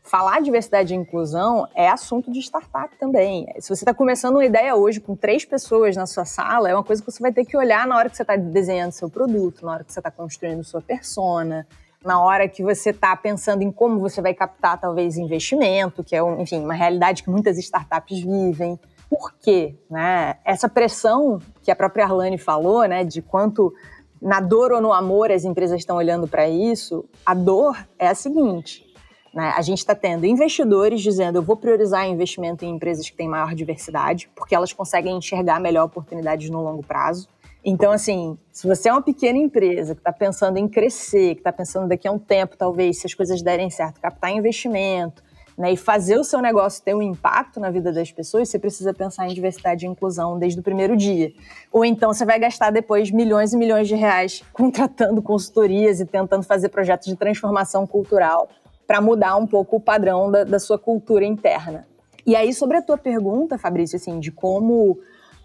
[0.03, 3.45] Falar diversidade e inclusão é assunto de startup também.
[3.59, 6.83] Se você está começando uma ideia hoje com três pessoas na sua sala, é uma
[6.83, 9.63] coisa que você vai ter que olhar na hora que você está desenhando seu produto,
[9.63, 11.67] na hora que você está construindo sua persona,
[12.03, 16.19] na hora que você está pensando em como você vai captar talvez investimento, que é,
[16.41, 18.79] enfim, uma realidade que muitas startups vivem.
[19.09, 19.75] Por quê?
[19.89, 20.37] Né?
[20.43, 23.73] Essa pressão que a própria Arlane falou, né, de quanto
[24.21, 28.15] na dor ou no amor as empresas estão olhando para isso, a dor é a
[28.15, 28.85] seguinte:
[29.33, 29.53] né?
[29.55, 33.53] a gente está tendo investidores dizendo eu vou priorizar investimento em empresas que têm maior
[33.53, 37.27] diversidade, porque elas conseguem enxergar melhor oportunidades no longo prazo.
[37.63, 41.51] Então, assim, se você é uma pequena empresa que está pensando em crescer, que está
[41.51, 45.21] pensando daqui a um tempo, talvez, se as coisas derem certo, captar investimento,
[45.57, 48.93] né, e fazer o seu negócio ter um impacto na vida das pessoas, você precisa
[48.93, 51.31] pensar em diversidade e inclusão desde o primeiro dia.
[51.71, 56.43] Ou então você vai gastar depois milhões e milhões de reais contratando consultorias e tentando
[56.43, 58.49] fazer projetos de transformação cultural
[58.87, 61.87] para mudar um pouco o padrão da, da sua cultura interna.
[62.25, 64.99] E aí, sobre a tua pergunta, Fabrício, assim, de como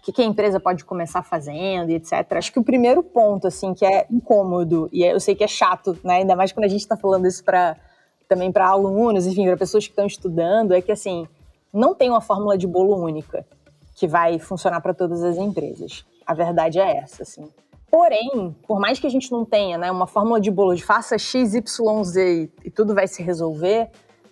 [0.07, 2.13] que, que a empresa pode começar fazendo etc.
[2.31, 5.97] Acho que o primeiro ponto, assim, que é incômodo, e eu sei que é chato,
[6.01, 6.19] né?
[6.19, 7.75] Ainda mais quando a gente está falando isso para
[8.25, 11.27] também para alunos, enfim, para pessoas que estão estudando, é que assim,
[11.73, 13.45] não tem uma fórmula de bolo única
[13.95, 16.05] que vai funcionar para todas as empresas.
[16.25, 17.49] A verdade é essa, assim.
[17.89, 21.17] Porém, por mais que a gente não tenha né, uma fórmula de bolo de faça
[21.17, 23.89] X, Y, Z e tudo vai se resolver,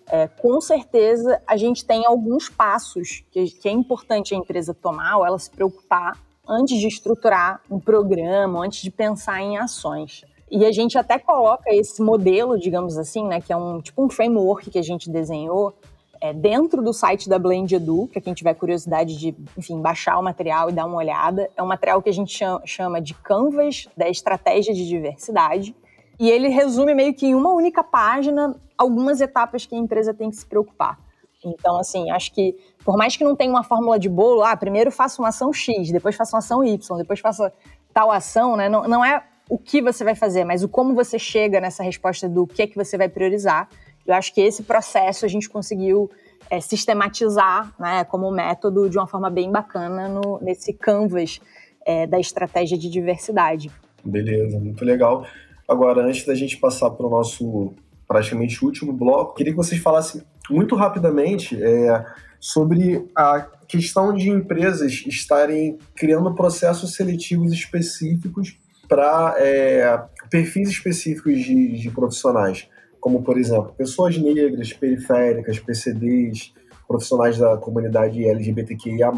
[0.07, 5.17] é, com certeza a gente tem alguns passos que, que é importante a empresa tomar
[5.17, 10.23] ou ela se preocupar antes de estruturar um programa, antes de pensar em ações.
[10.49, 14.09] E a gente até coloca esse modelo, digamos assim, né, que é um tipo um
[14.09, 15.73] framework que a gente desenhou
[16.21, 20.23] é, dentro do site da Blend Edu, para quem tiver curiosidade de, enfim, baixar o
[20.23, 21.49] material e dar uma olhada.
[21.57, 25.75] É um material que a gente chama de Canvas da Estratégia de Diversidade.
[26.19, 30.29] E ele resume meio que em uma única página algumas etapas que a empresa tem
[30.29, 30.99] que se preocupar.
[31.43, 34.91] Então, assim, acho que por mais que não tenha uma fórmula de bolo, ah, primeiro
[34.91, 37.53] faça uma ação X, depois faça uma ação Y, depois faça
[37.93, 38.67] tal ação, né?
[38.67, 42.27] Não, não é o que você vai fazer, mas o como você chega nessa resposta
[42.27, 43.69] do que é que você vai priorizar.
[44.05, 46.09] Eu acho que esse processo a gente conseguiu
[46.49, 51.39] é, sistematizar né, como método de uma forma bem bacana no, nesse canvas
[51.85, 53.71] é, da estratégia de diversidade.
[54.03, 55.25] Beleza, muito legal.
[55.67, 57.73] Agora, antes da gente passar para o nosso
[58.07, 62.05] praticamente último bloco, queria que vocês falassem muito rapidamente é,
[62.39, 71.79] sobre a questão de empresas estarem criando processos seletivos específicos para é, perfis específicos de,
[71.79, 72.67] de, profissionais,
[72.99, 76.53] como, por exemplo, pessoas negras, periféricas, PCDs,
[76.87, 79.11] profissionais da comunidade LGBTQIA+.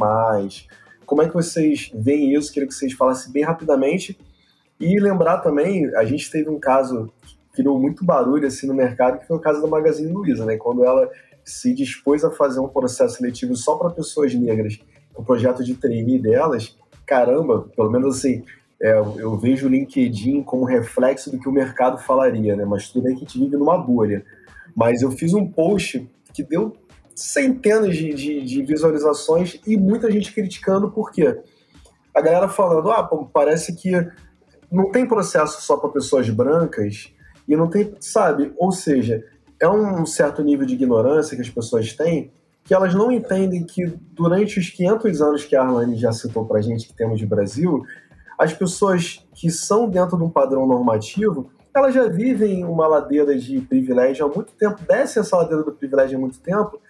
[1.06, 2.54] Como é que vocês veem isso?
[2.54, 4.18] Queria que vocês falassem bem rapidamente
[4.80, 9.20] e lembrar também, a gente teve um caso que criou muito barulho assim no mercado,
[9.20, 10.58] que foi o caso da Magazine Luiza, né?
[10.58, 11.10] Quando ela
[11.44, 14.80] se dispôs a fazer um processo seletivo só para pessoas negras,
[15.16, 18.44] o projeto de trainee delas, caramba, pelo menos assim,
[18.80, 22.66] é, eu vejo o LinkedIn como reflexo do que o mercado falaria, né?
[22.66, 24.24] Mas tudo bem que a gente vive numa bolha.
[24.76, 26.76] Mas eu fiz um post que deu
[27.16, 31.40] centenas de, de, de visualizações e muita gente criticando, por quê?
[32.14, 33.92] A galera falando, ah, parece que
[34.72, 37.14] não tem processo só para pessoas brancas
[37.48, 38.54] e não tem, sabe?
[38.58, 39.24] Ou seja,
[39.60, 42.32] é um certo nível de ignorância que as pessoas têm
[42.68, 46.62] que elas não entendem que durante os 500 anos que a Arlane já citou para
[46.62, 47.82] gente que temos de Brasil,
[48.38, 53.62] as pessoas que são dentro de um padrão normativo, elas já vivem uma ladeira de
[53.62, 56.82] privilégio há muito tempo, descem essa ladeira do privilégio há muito tempo,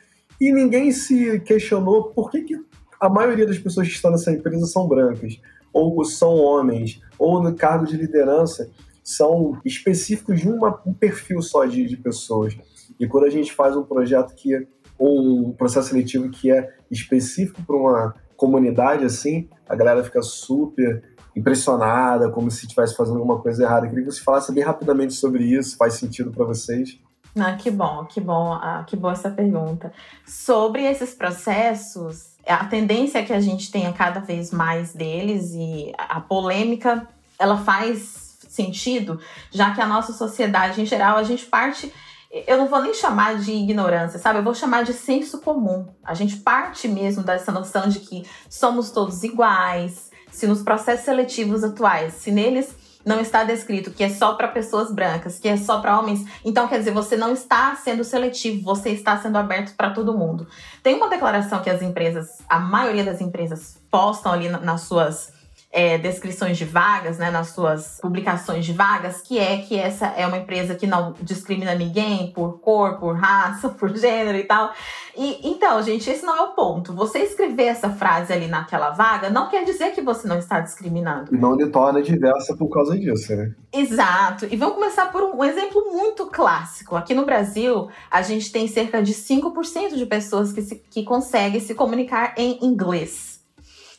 [0.42, 2.60] e ninguém se questionou por que, que
[3.00, 5.40] a maioria das pessoas que estão nessa empresa são brancas,
[5.78, 8.70] ou são homens, ou no cargo de liderança,
[9.04, 12.58] são específicos de uma, um perfil só de, de pessoas.
[13.00, 14.68] E quando a gente faz um projeto que
[15.00, 21.04] um processo seletivo que é específico para uma comunidade assim, a galera fica super
[21.36, 23.86] impressionada, como se estivesse fazendo alguma coisa errada.
[23.86, 27.00] Eu queria que você falasse bem rapidamente sobre isso, faz sentido para vocês?
[27.40, 29.92] Ah, que bom, que bom, ah, que boa essa pergunta.
[30.26, 35.92] Sobre esses processos, a tendência é que a gente tenha cada vez mais deles e
[35.98, 37.08] a polêmica,
[37.38, 39.20] ela faz sentido,
[39.52, 41.92] já que a nossa sociedade em geral, a gente parte
[42.30, 44.40] eu não vou nem chamar de ignorância, sabe?
[44.40, 45.88] Eu vou chamar de senso comum.
[46.04, 50.12] A gente parte mesmo dessa noção de que somos todos iguais.
[50.30, 52.76] Se nos processos seletivos atuais, se neles
[53.08, 56.68] não está descrito que é só para pessoas brancas, que é só para homens, então
[56.68, 60.46] quer dizer, você não está sendo seletivo, você está sendo aberto para todo mundo.
[60.84, 65.37] Tem uma declaração que as empresas, a maioria das empresas postam ali nas suas
[65.72, 70.26] é, descrições de vagas, né, nas suas publicações de vagas, que é que essa é
[70.26, 74.72] uma empresa que não discrimina ninguém por cor, por raça, por gênero e tal.
[75.16, 76.94] E então, gente, esse não é o ponto.
[76.94, 81.32] Você escrever essa frase ali naquela vaga não quer dizer que você não está discriminando.
[81.32, 83.54] Não lhe torna diversa por causa disso, né?
[83.74, 84.48] Exato.
[84.50, 86.96] E vamos começar por um exemplo muito clássico.
[86.96, 91.60] Aqui no Brasil, a gente tem cerca de 5% de pessoas que, se, que conseguem
[91.60, 93.37] se comunicar em inglês.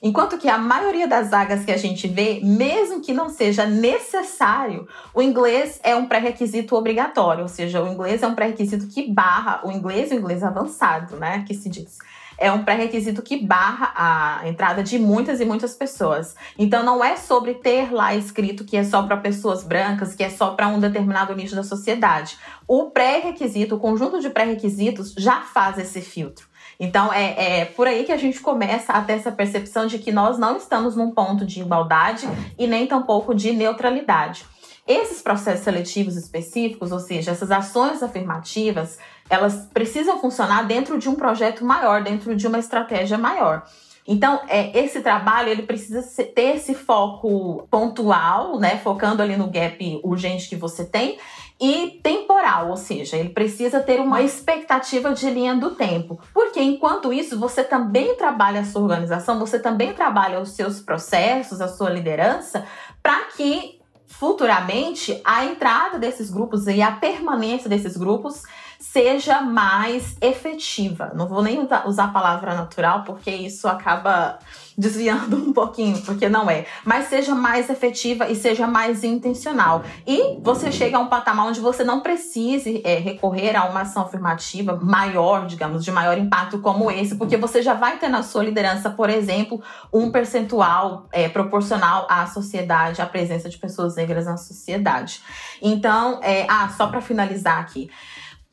[0.00, 4.86] Enquanto que a maioria das vagas que a gente vê, mesmo que não seja necessário,
[5.12, 9.60] o inglês é um pré-requisito obrigatório, ou seja, o inglês é um pré-requisito que barra
[9.64, 11.98] o inglês, o inglês avançado, né, que se diz.
[12.40, 16.36] É um pré-requisito que barra a entrada de muitas e muitas pessoas.
[16.56, 20.30] Então não é sobre ter lá escrito que é só para pessoas brancas, que é
[20.30, 22.38] só para um determinado nicho da sociedade.
[22.68, 26.47] O pré-requisito, o conjunto de pré-requisitos já faz esse filtro.
[26.78, 30.12] Então é, é por aí que a gente começa a ter essa percepção de que
[30.12, 34.46] nós não estamos num ponto de igualdade e nem tampouco de neutralidade.
[34.86, 41.14] Esses processos seletivos específicos, ou seja, essas ações afirmativas, elas precisam funcionar dentro de um
[41.14, 43.64] projeto maior, dentro de uma estratégia maior.
[44.10, 50.00] Então, é, esse trabalho ele precisa ter esse foco pontual, né, focando ali no gap
[50.02, 51.18] urgente que você tem,
[51.60, 56.18] e temporal, ou seja, ele precisa ter uma expectativa de linha do tempo.
[56.32, 61.60] Porque enquanto isso, você também trabalha a sua organização, você também trabalha os seus processos,
[61.60, 62.64] a sua liderança,
[63.02, 68.42] para que futuramente a entrada desses grupos e a permanência desses grupos
[68.78, 71.10] seja mais efetiva.
[71.14, 74.38] Não vou nem usar a palavra natural, porque isso acaba
[74.78, 76.64] desviando um pouquinho, porque não é.
[76.84, 79.82] Mas seja mais efetiva e seja mais intencional.
[80.06, 84.04] E você chega a um patamar onde você não precise é, recorrer a uma ação
[84.04, 88.44] afirmativa maior, digamos, de maior impacto como esse, porque você já vai ter na sua
[88.44, 89.60] liderança, por exemplo,
[89.92, 95.20] um percentual é, proporcional à sociedade, à presença de pessoas negras na sociedade.
[95.60, 97.90] Então, é, ah, só para finalizar aqui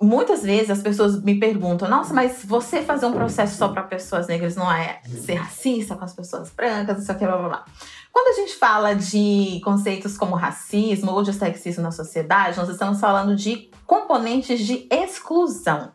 [0.02, 4.28] muitas vezes as pessoas me perguntam: nossa, mas você fazer um processo só para pessoas
[4.28, 7.66] negras não é ser racista com as pessoas brancas, isso aqui, blá blá blá.
[8.12, 13.00] Quando a gente fala de conceitos como racismo ou de sexismo na sociedade, nós estamos
[13.00, 15.92] falando de componentes de exclusão.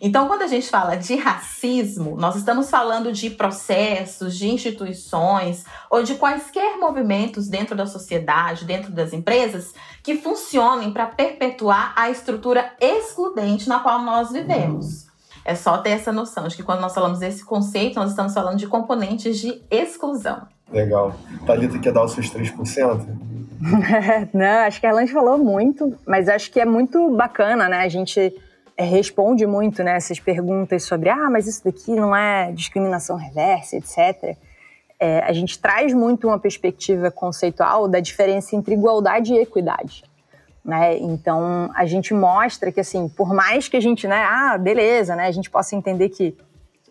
[0.00, 6.02] Então, quando a gente fala de racismo, nós estamos falando de processos, de instituições ou
[6.02, 12.72] de quaisquer movimentos dentro da sociedade, dentro das empresas, que funcionem para perpetuar a estrutura
[12.80, 15.06] excludente na qual nós vivemos.
[15.44, 18.56] É só ter essa noção de que quando nós falamos desse conceito, nós estamos falando
[18.56, 20.46] de componentes de exclusão.
[20.72, 21.14] Legal.
[21.46, 23.06] Thalita, quer dar os seus 3%?
[24.32, 27.80] Não, acho que a Erland falou muito, mas acho que é muito bacana, né?
[27.80, 28.32] A gente
[28.84, 34.36] responde muito né, essas perguntas sobre ah, mas isso daqui não é discriminação reversa, etc.
[34.98, 40.04] É, a gente traz muito uma perspectiva conceitual da diferença entre igualdade e equidade.
[40.64, 40.98] Né?
[40.98, 45.26] Então a gente mostra que assim, por mais que a gente, né, ah, beleza, né,
[45.26, 46.36] a gente possa entender que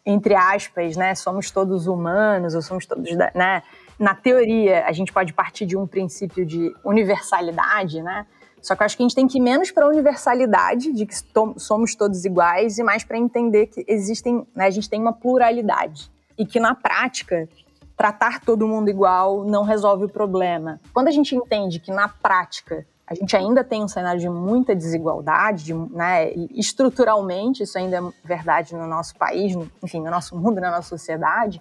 [0.05, 3.61] entre aspas, né, somos todos humanos ou somos todos, né,
[3.99, 8.25] na teoria a gente pode partir de um princípio de universalidade, né?
[8.61, 11.05] Só que eu acho que a gente tem que ir menos para a universalidade, de
[11.05, 11.15] que
[11.57, 16.11] somos todos iguais, e mais para entender que existem, né, a gente tem uma pluralidade.
[16.37, 17.47] E que na prática,
[17.97, 20.79] tratar todo mundo igual não resolve o problema.
[20.93, 24.75] Quando a gente entende que na prática a gente ainda tem um cenário de muita
[24.75, 30.37] desigualdade, de, né, estruturalmente isso ainda é verdade no nosso país, no, enfim, no nosso
[30.37, 31.59] mundo, na nossa sociedade,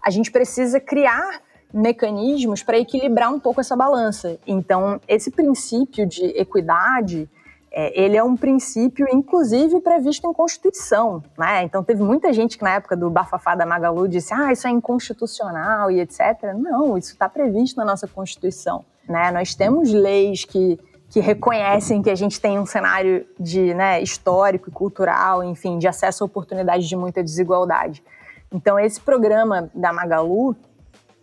[0.00, 1.42] a gente precisa criar
[1.74, 4.38] mecanismos para equilibrar um pouco essa balança.
[4.46, 7.28] Então, esse princípio de equidade,
[7.72, 11.20] é, ele é um princípio, inclusive, previsto em Constituição.
[11.36, 11.64] Né?
[11.64, 14.70] Então, teve muita gente que, na época do bafafá da Magalu, disse ah, isso é
[14.70, 16.54] inconstitucional e etc.
[16.56, 18.84] Não, isso está previsto na nossa Constituição.
[19.08, 19.32] Né?
[19.32, 20.78] Nós temos leis que,
[21.10, 25.88] que reconhecem que a gente tem um cenário de né, histórico e cultural, enfim, de
[25.88, 28.00] acesso a oportunidades de muita desigualdade.
[28.52, 30.54] Então, esse programa da Magalu,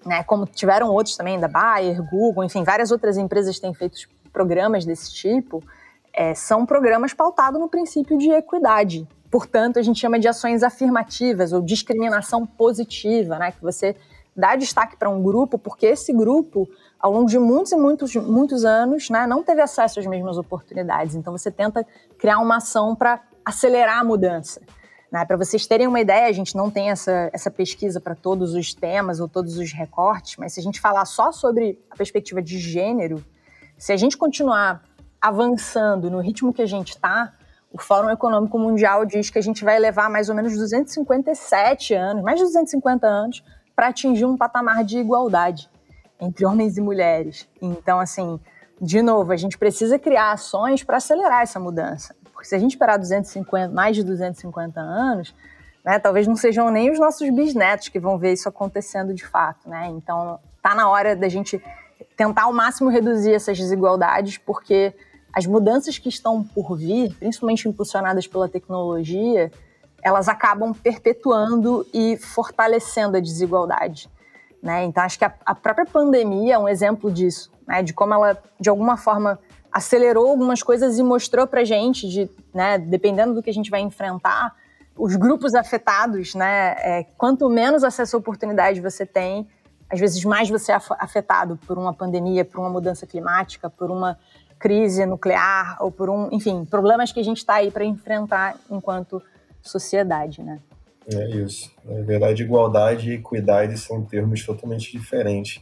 [0.06, 4.86] né, como tiveram outros também, da Bayer, Google, enfim, várias outras empresas têm feito programas
[4.86, 5.64] desse tipo,
[6.14, 9.08] é, são programas pautados no princípio de equidade.
[9.30, 13.96] Portanto, a gente chama de ações afirmativas ou discriminação positiva, né, que você
[14.36, 16.68] dá destaque para um grupo porque esse grupo,
[17.00, 21.16] ao longo de muitos e muitos, muitos anos, né, não teve acesso às mesmas oportunidades.
[21.16, 21.86] Então, você tenta
[22.18, 24.62] criar uma ação para acelerar a mudança.
[25.12, 25.26] Né?
[25.26, 28.74] Para vocês terem uma ideia, a gente não tem essa, essa pesquisa para todos os
[28.74, 32.58] temas ou todos os recortes, mas se a gente falar só sobre a perspectiva de
[32.58, 33.24] gênero,
[33.78, 34.84] se a gente continuar
[35.20, 37.34] avançando no ritmo que a gente está,
[37.72, 42.24] o Fórum Econômico Mundial diz que a gente vai levar mais ou menos 257 anos,
[42.24, 43.44] mais de 250 anos,
[43.76, 45.70] para atingir um patamar de igualdade
[46.20, 47.50] entre homens e mulheres.
[47.62, 48.40] Então, assim,
[48.80, 52.16] de novo, a gente precisa criar ações para acelerar essa mudança.
[52.46, 55.36] Se a gente esperar 250, mais de 250 anos,
[55.84, 59.70] né, talvez não sejam nem os nossos bisnetos que vão ver isso acontecendo de fato.
[59.70, 59.88] Né?
[59.90, 61.62] Então, tá na hora da gente
[62.16, 64.94] tentar ao máximo reduzir essas desigualdades, porque
[65.34, 69.52] as mudanças que estão por vir, principalmente impulsionadas pela tecnologia,
[70.04, 74.10] elas acabam perpetuando e fortalecendo a desigualdade.
[74.62, 74.84] Né?
[74.84, 77.82] Então, acho que a, a própria pandemia é um exemplo disso, né?
[77.82, 79.40] de como ela, de alguma forma,
[79.72, 83.82] acelerou algumas coisas e mostrou para gente, de, né, dependendo do que a gente vai
[83.82, 84.54] enfrentar,
[84.96, 89.48] os grupos afetados, né, é, quanto menos acesso à oportunidade você tem,
[89.90, 94.18] às vezes mais você é afetado por uma pandemia, por uma mudança climática, por uma
[94.60, 99.22] crise nuclear ou por um, enfim, problemas que a gente está aí para enfrentar enquanto
[99.62, 100.60] sociedade, né?
[101.08, 101.72] É isso.
[101.84, 105.62] Na verdade, igualdade e equidade são termos totalmente diferentes.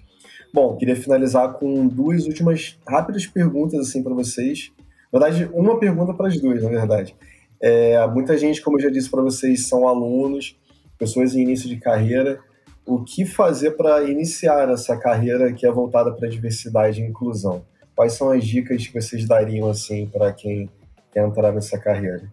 [0.52, 4.72] Bom, queria finalizar com duas últimas rápidas perguntas assim para vocês.
[5.14, 7.16] Na verdade, uma pergunta para as duas, na verdade.
[7.62, 10.58] É, muita gente, como eu já disse para vocês, são alunos,
[10.98, 12.40] pessoas em início de carreira.
[12.84, 17.64] O que fazer para iniciar essa carreira que é voltada para diversidade e inclusão?
[17.96, 20.68] Quais são as dicas que vocês dariam assim para quem
[21.12, 22.24] quer entrar nessa carreira?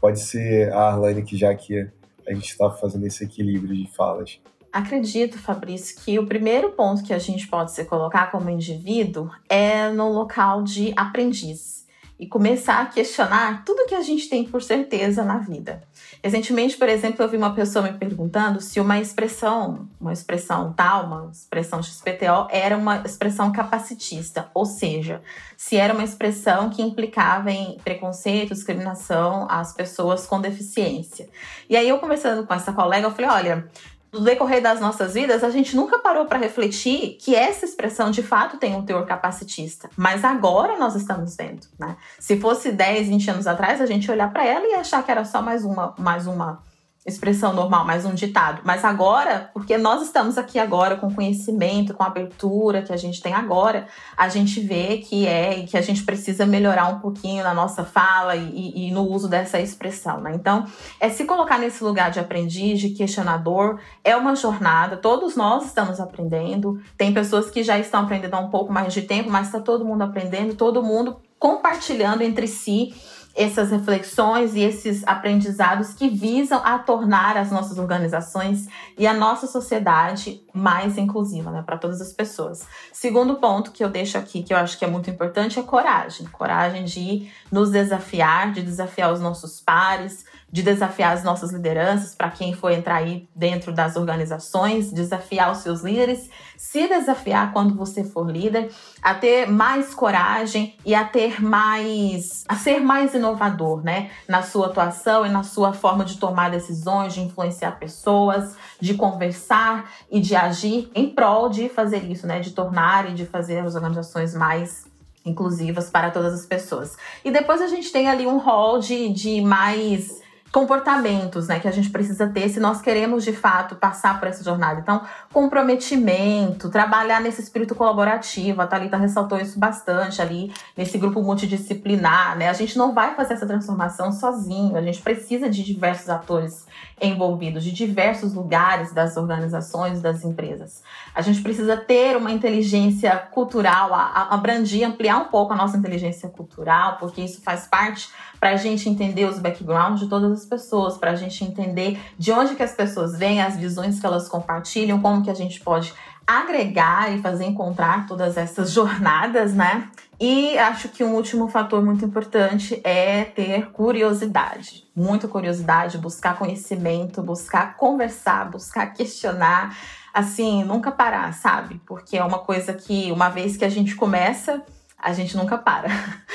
[0.00, 1.86] Pode ser a Arlene, que já que
[2.26, 4.40] a gente está fazendo esse equilíbrio de falas.
[4.76, 9.88] Acredito, Fabrício, que o primeiro ponto que a gente pode se colocar como indivíduo é
[9.88, 11.86] no local de aprendiz
[12.20, 15.82] e começar a questionar tudo que a gente tem por certeza na vida.
[16.22, 21.06] Recentemente, por exemplo, eu vi uma pessoa me perguntando se uma expressão, uma expressão tal,
[21.06, 25.22] uma expressão XPTO, era uma expressão capacitista, ou seja,
[25.56, 31.30] se era uma expressão que implicava em preconceito, discriminação às pessoas com deficiência.
[31.66, 33.70] E aí eu conversando com essa colega, eu falei, olha,
[34.16, 38.22] no decorrer das nossas vidas, a gente nunca parou para refletir que essa expressão de
[38.22, 39.90] fato tem um teor capacitista.
[39.96, 41.96] Mas agora nós estamos vendo, né?
[42.18, 45.24] Se fosse 10, 20 anos atrás, a gente olhar para ela e achar que era
[45.24, 46.62] só mais uma, mais uma
[47.06, 48.62] expressão normal, mais um ditado.
[48.64, 53.32] Mas agora, porque nós estamos aqui agora com conhecimento, com abertura que a gente tem
[53.32, 53.86] agora,
[54.16, 58.34] a gente vê que é que a gente precisa melhorar um pouquinho na nossa fala
[58.34, 60.32] e, e no uso dessa expressão, né?
[60.34, 60.66] Então,
[60.98, 66.00] é se colocar nesse lugar de aprendiz, de questionador, é uma jornada, todos nós estamos
[66.00, 66.80] aprendendo.
[66.96, 69.84] Tem pessoas que já estão aprendendo há um pouco mais de tempo, mas está todo
[69.84, 72.94] mundo aprendendo, todo mundo compartilhando entre si
[73.36, 78.66] essas reflexões e esses aprendizados que visam a tornar as nossas organizações
[78.96, 82.66] e a nossa sociedade mais inclusiva, né, para todas as pessoas.
[82.92, 86.26] Segundo ponto que eu deixo aqui, que eu acho que é muito importante, é coragem.
[86.28, 92.30] Coragem de nos desafiar, de desafiar os nossos pares, de desafiar as nossas lideranças, para
[92.30, 98.04] quem for entrar aí dentro das organizações, desafiar os seus líderes, se desafiar quando você
[98.04, 98.70] for líder,
[99.02, 104.66] a ter mais coragem e a ter mais, a ser mais inovador, né, na sua
[104.66, 110.36] atuação e na sua forma de tomar decisões, de influenciar pessoas, de conversar e de
[110.36, 114.86] agir em prol de fazer isso, né, de tornar e de fazer as organizações mais
[115.24, 116.96] inclusivas para todas as pessoas.
[117.24, 120.24] E depois a gente tem ali um rol de, de mais
[120.56, 124.42] comportamentos né, que a gente precisa ter se nós queremos de fato passar por essa
[124.42, 124.80] jornada.
[124.80, 132.38] Então, comprometimento, trabalhar nesse espírito colaborativo, a Thalita ressaltou isso bastante ali nesse grupo multidisciplinar.
[132.38, 132.48] Né?
[132.48, 136.66] A gente não vai fazer essa transformação sozinho, a gente precisa de diversos atores
[136.98, 140.82] envolvidos, de diversos lugares das organizações, das empresas.
[141.14, 146.96] A gente precisa ter uma inteligência cultural, abrandir, ampliar um pouco a nossa inteligência cultural,
[146.98, 148.08] porque isso faz parte
[148.40, 152.32] para a gente entender os backgrounds de todas as pessoas, para a gente entender de
[152.32, 155.92] onde que as pessoas vêm, as visões que elas compartilham, como que a gente pode
[156.26, 159.88] agregar e fazer encontrar todas essas jornadas, né?
[160.18, 164.84] E acho que um último fator muito importante é ter curiosidade.
[164.96, 169.76] Muita curiosidade, buscar conhecimento, buscar conversar, buscar questionar.
[170.12, 171.80] Assim, nunca parar, sabe?
[171.86, 174.62] Porque é uma coisa que, uma vez que a gente começa,
[174.98, 175.88] a gente nunca para.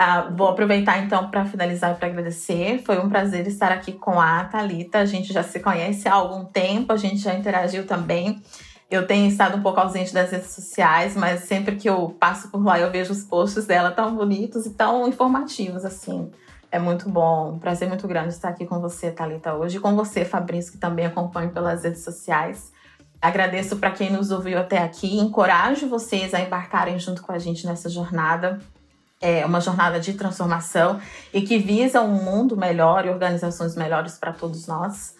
[0.00, 2.80] Ah, vou aproveitar então para finalizar para agradecer.
[2.84, 4.98] Foi um prazer estar aqui com a Thalita.
[4.98, 8.40] A gente já se conhece há algum tempo, a gente já interagiu também.
[8.88, 12.64] Eu tenho estado um pouco ausente das redes sociais, mas sempre que eu passo por
[12.64, 16.30] lá eu vejo os posts dela tão bonitos e tão informativos assim.
[16.70, 19.96] É muito bom, um prazer muito grande estar aqui com você, Thalita, hoje, e com
[19.96, 22.72] você, Fabrício, que também acompanha pelas redes sociais.
[23.20, 27.66] Agradeço para quem nos ouviu até aqui, encorajo vocês a embarcarem junto com a gente
[27.66, 28.58] nessa jornada
[29.20, 31.00] é uma jornada de transformação
[31.32, 35.16] e que visa um mundo melhor e organizações melhores para todos nós.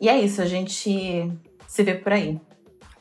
[0.00, 1.32] E é isso, a gente
[1.66, 2.40] se vê por aí.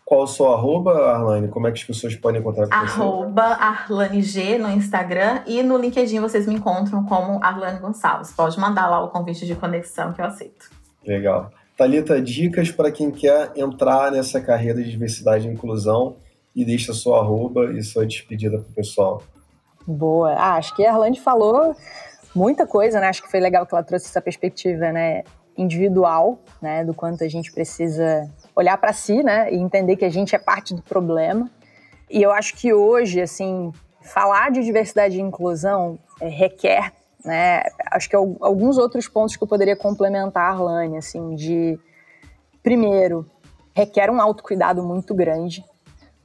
[0.03, 1.47] Qual o seu arroba, Arlane?
[1.47, 2.99] Como é que as pessoas podem encontrar com você?
[2.99, 8.33] Arroba Arlane G no Instagram e no LinkedIn vocês me encontram como Arlane Gonçalves.
[8.33, 10.69] Pode mandar lá o convite de conexão que eu aceito.
[11.05, 11.49] Legal.
[11.81, 16.17] Thalita, dicas para quem quer entrar nessa carreira de diversidade e inclusão
[16.55, 19.23] e deixa sua arroba e sua despedida para o pessoal.
[19.87, 20.31] Boa.
[20.33, 21.75] Ah, acho que a Arlande falou
[22.35, 23.07] muita coisa, né?
[23.07, 25.23] Acho que foi legal que ela trouxe essa perspectiva, né?
[25.57, 26.85] Individual, né?
[26.85, 29.51] Do quanto a gente precisa olhar para si, né?
[29.51, 31.49] E entender que a gente é parte do problema.
[32.11, 33.71] E eu acho que hoje, assim,
[34.03, 37.63] falar de diversidade e inclusão é, requer, né?
[37.91, 41.79] Acho que alguns outros pontos que eu poderia complementar Arlane, assim, de
[42.63, 43.25] primeiro,
[43.75, 45.63] requer um autocuidado muito grande,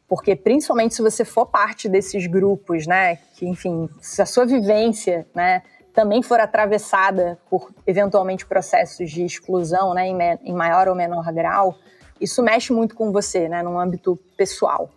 [0.09, 5.27] porque principalmente se você for parte desses grupos, né, que enfim, se a sua vivência,
[5.35, 5.63] né,
[5.95, 11.75] também for atravessada por eventualmente processos de exclusão, né, em, em maior ou menor grau,
[12.21, 14.91] isso mexe muito com você, né, num âmbito pessoal.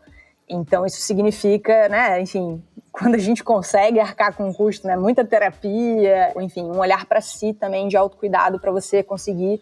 [0.49, 5.23] Então isso significa, né, enfim, quando a gente consegue arcar com o custo, né, muita
[5.23, 9.61] terapia, enfim, um olhar para si também de autocuidado para você conseguir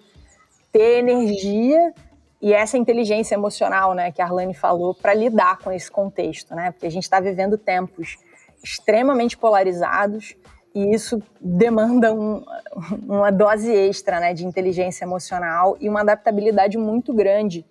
[0.71, 1.93] ter energia
[2.41, 6.71] e essa inteligência emocional, né, que a Arlene falou, para lidar com esse contexto, né,
[6.71, 8.17] porque a gente está vivendo tempos
[8.63, 10.35] extremamente polarizados
[10.73, 12.43] e isso demanda um,
[13.07, 17.65] uma dose extra, né, de inteligência emocional e uma adaptabilidade muito grande,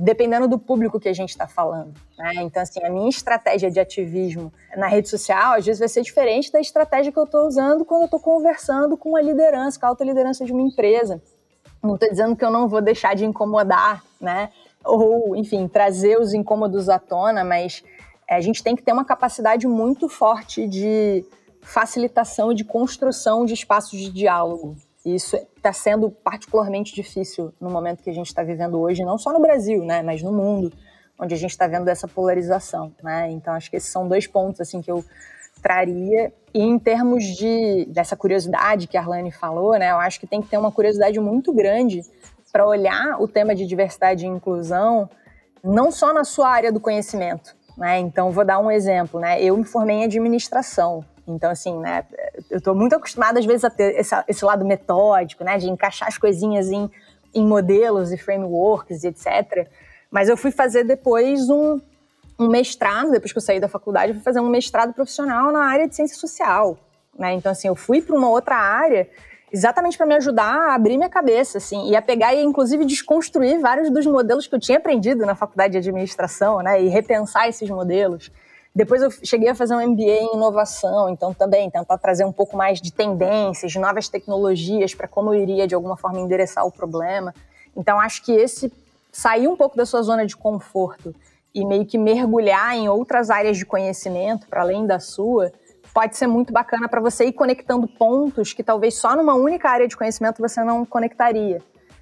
[0.00, 1.92] dependendo do público que a gente está falando.
[2.16, 2.34] Né?
[2.36, 6.52] Então, assim, a minha estratégia de ativismo na rede social às vezes vai ser diferente
[6.52, 9.88] da estratégia que eu estou usando quando eu estou conversando com a liderança, com a
[9.88, 11.20] alta liderança de uma empresa.
[11.82, 14.50] Não estou dizendo que eu não vou deixar de incomodar, né?
[14.84, 17.82] Ou, enfim, trazer os incômodos à tona, mas
[18.28, 21.24] é, a gente tem que ter uma capacidade muito forte de
[21.60, 24.76] facilitação e de construção de espaços de diálogo.
[25.04, 29.32] Isso está sendo particularmente difícil no momento que a gente está vivendo hoje, não só
[29.32, 30.72] no Brasil, né, mas no mundo,
[31.18, 32.92] onde a gente está vendo essa polarização.
[33.02, 33.30] Né?
[33.30, 35.04] Então, acho que esses são dois pontos assim que eu
[35.62, 36.32] traria.
[36.54, 40.40] E em termos de, dessa curiosidade que a Arlane falou, né, eu acho que tem
[40.40, 42.02] que ter uma curiosidade muito grande
[42.52, 45.08] para olhar o tema de diversidade e inclusão
[45.62, 47.56] não só na sua área do conhecimento.
[47.76, 47.98] Né?
[47.98, 49.20] Então, vou dar um exemplo.
[49.20, 49.42] Né?
[49.42, 51.04] Eu me formei em administração.
[51.28, 52.04] Então, assim, né,
[52.50, 56.08] eu estou muito acostumada, às vezes, a ter esse, esse, lado metódico, né, de encaixar
[56.08, 56.90] as coisinhas em,
[57.34, 59.68] em modelos e frameworks, etc.
[60.10, 61.80] Mas eu fui fazer depois um,
[62.38, 65.64] um mestrado, depois que eu saí da faculdade, eu fui fazer um mestrado profissional na
[65.64, 66.78] área de ciência social.
[67.18, 67.34] Né?
[67.34, 69.08] Então, assim, eu fui para uma outra área
[69.52, 73.58] exatamente para me ajudar a abrir minha cabeça, assim, e a pegar e, inclusive, desconstruir
[73.60, 76.82] vários dos modelos que eu tinha aprendido na faculdade de administração, né?
[76.82, 78.30] E repensar esses modelos.
[78.78, 82.56] Depois eu cheguei a fazer um MBA em inovação, então também tentar trazer um pouco
[82.56, 86.70] mais de tendências, de novas tecnologias para como eu iria, de alguma forma, endereçar o
[86.70, 87.34] problema.
[87.76, 88.72] Então, acho que esse
[89.10, 91.12] sair um pouco da sua zona de conforto
[91.52, 95.50] e meio que mergulhar em outras áreas de conhecimento para além da sua,
[95.92, 99.88] pode ser muito bacana para você ir conectando pontos que talvez só numa única área
[99.88, 101.60] de conhecimento você não conectaria.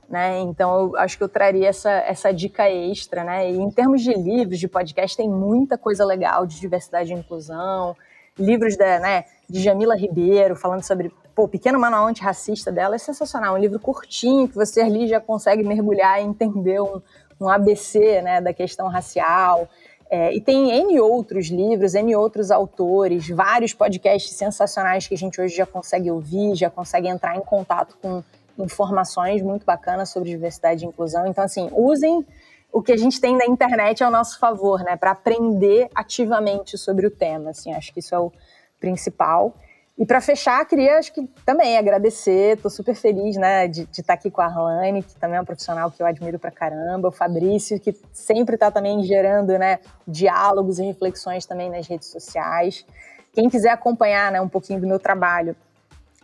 [0.08, 0.38] Né?
[0.40, 3.24] Então, eu acho que eu traria essa, essa dica extra.
[3.24, 3.50] Né?
[3.50, 7.96] E em termos de livros, de podcast, tem muita coisa legal de diversidade e inclusão.
[8.38, 12.98] livros da, né, de Jamila Ribeiro, falando sobre pô, o Pequeno Manual Antirracista dela é
[12.98, 13.54] sensacional.
[13.54, 17.00] Um livro curtinho que você ali já consegue mergulhar e entender um,
[17.40, 19.68] um ABC né, da questão racial.
[20.08, 25.40] É, e tem N outros livros, N outros autores, vários podcasts sensacionais que a gente
[25.40, 28.22] hoje já consegue ouvir, já consegue entrar em contato com
[28.58, 31.26] informações muito bacanas sobre diversidade e inclusão.
[31.26, 32.24] Então, assim, usem
[32.72, 37.06] o que a gente tem na internet ao nosso favor, né, para aprender ativamente sobre
[37.06, 37.50] o tema.
[37.50, 38.32] Assim, acho que isso é o
[38.78, 39.54] principal.
[39.98, 44.12] E para fechar, queria acho que também agradecer, estou super feliz né, de, estar tá
[44.12, 47.10] aqui com a Arlane, que também é um profissional que eu admiro pra caramba, o
[47.12, 52.84] Fabrício, que sempre está também gerando né, diálogos e reflexões também nas redes sociais.
[53.32, 55.56] Quem quiser acompanhar né, um pouquinho do meu trabalho,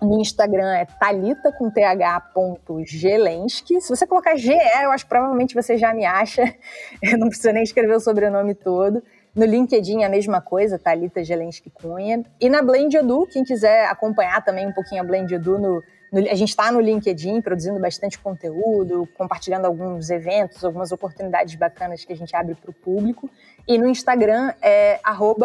[0.03, 3.81] no Instagram é talita com th.gelensky.
[3.81, 6.43] Se você colocar GE, eu acho que provavelmente você já me acha.
[7.01, 9.03] Eu não precisa nem escrever o sobrenome todo.
[9.35, 12.23] No LinkedIn a mesma coisa, Thalita Gelensky Cunha.
[12.41, 15.83] E na Blend Edu, quem quiser acompanhar também um pouquinho a Blend Edu, no,
[16.13, 22.05] no, a gente está no LinkedIn produzindo bastante conteúdo, compartilhando alguns eventos, algumas oportunidades bacanas
[22.05, 23.31] que a gente abre para o público.
[23.67, 25.01] E no Instagram é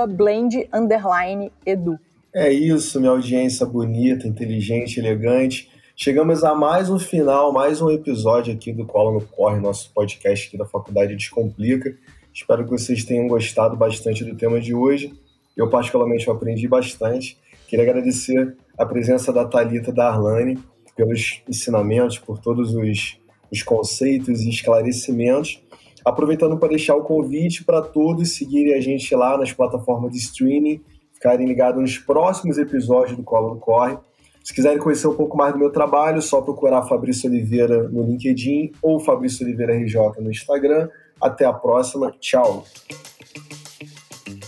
[0.09, 1.97] blend_edu.
[2.39, 5.71] É isso, minha audiência bonita, inteligente, elegante.
[5.95, 10.47] Chegamos a mais um final, mais um episódio aqui do Cola no Corre, nosso podcast
[10.47, 11.97] aqui da Faculdade Descomplica.
[12.31, 15.11] Espero que vocês tenham gostado bastante do tema de hoje.
[15.55, 17.39] Eu, particularmente, aprendi bastante.
[17.67, 20.59] Queria agradecer a presença da Talita da Arlane
[20.95, 23.17] pelos ensinamentos, por todos os,
[23.51, 25.59] os conceitos e esclarecimentos.
[26.05, 30.79] Aproveitando para deixar o convite para todos seguirem a gente lá nas plataformas de streaming,
[31.17, 33.97] ficarem ligados nos próximos episódios do Colo no Corre.
[34.43, 38.71] Se quiserem conhecer um pouco mais do meu trabalho, só procurar Fabrício Oliveira no LinkedIn
[38.81, 40.87] ou Fabrício Oliveira RJ no Instagram
[41.19, 42.13] até a próxima.
[42.19, 42.63] Tchau.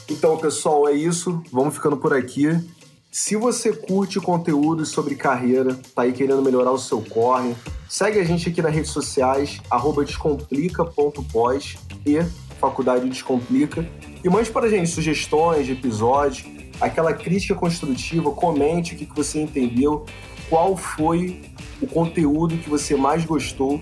[0.09, 1.43] Então, pessoal, é isso.
[1.51, 2.47] Vamos ficando por aqui.
[3.11, 7.55] Se você curte conteúdos sobre carreira, tá aí querendo melhorar o seu corre,
[7.89, 9.59] segue a gente aqui nas redes sociais,
[10.05, 12.19] descomplica.pós e
[12.59, 13.85] Faculdade Descomplica.
[14.23, 16.45] E mande para a gente sugestões de episódios,
[16.79, 20.05] aquela crítica construtiva, comente o que você entendeu,
[20.49, 21.41] qual foi
[21.81, 23.81] o conteúdo que você mais gostou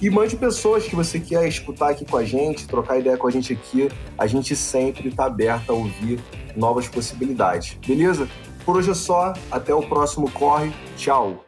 [0.00, 3.30] e mande pessoas que você quer escutar aqui com a gente, trocar ideia com a
[3.30, 3.88] gente aqui.
[4.18, 6.20] A gente sempre está aberto a ouvir
[6.56, 7.78] novas possibilidades.
[7.86, 8.28] Beleza?
[8.64, 9.32] Por hoje é só.
[9.50, 10.72] Até o próximo Corre.
[10.96, 11.43] Tchau.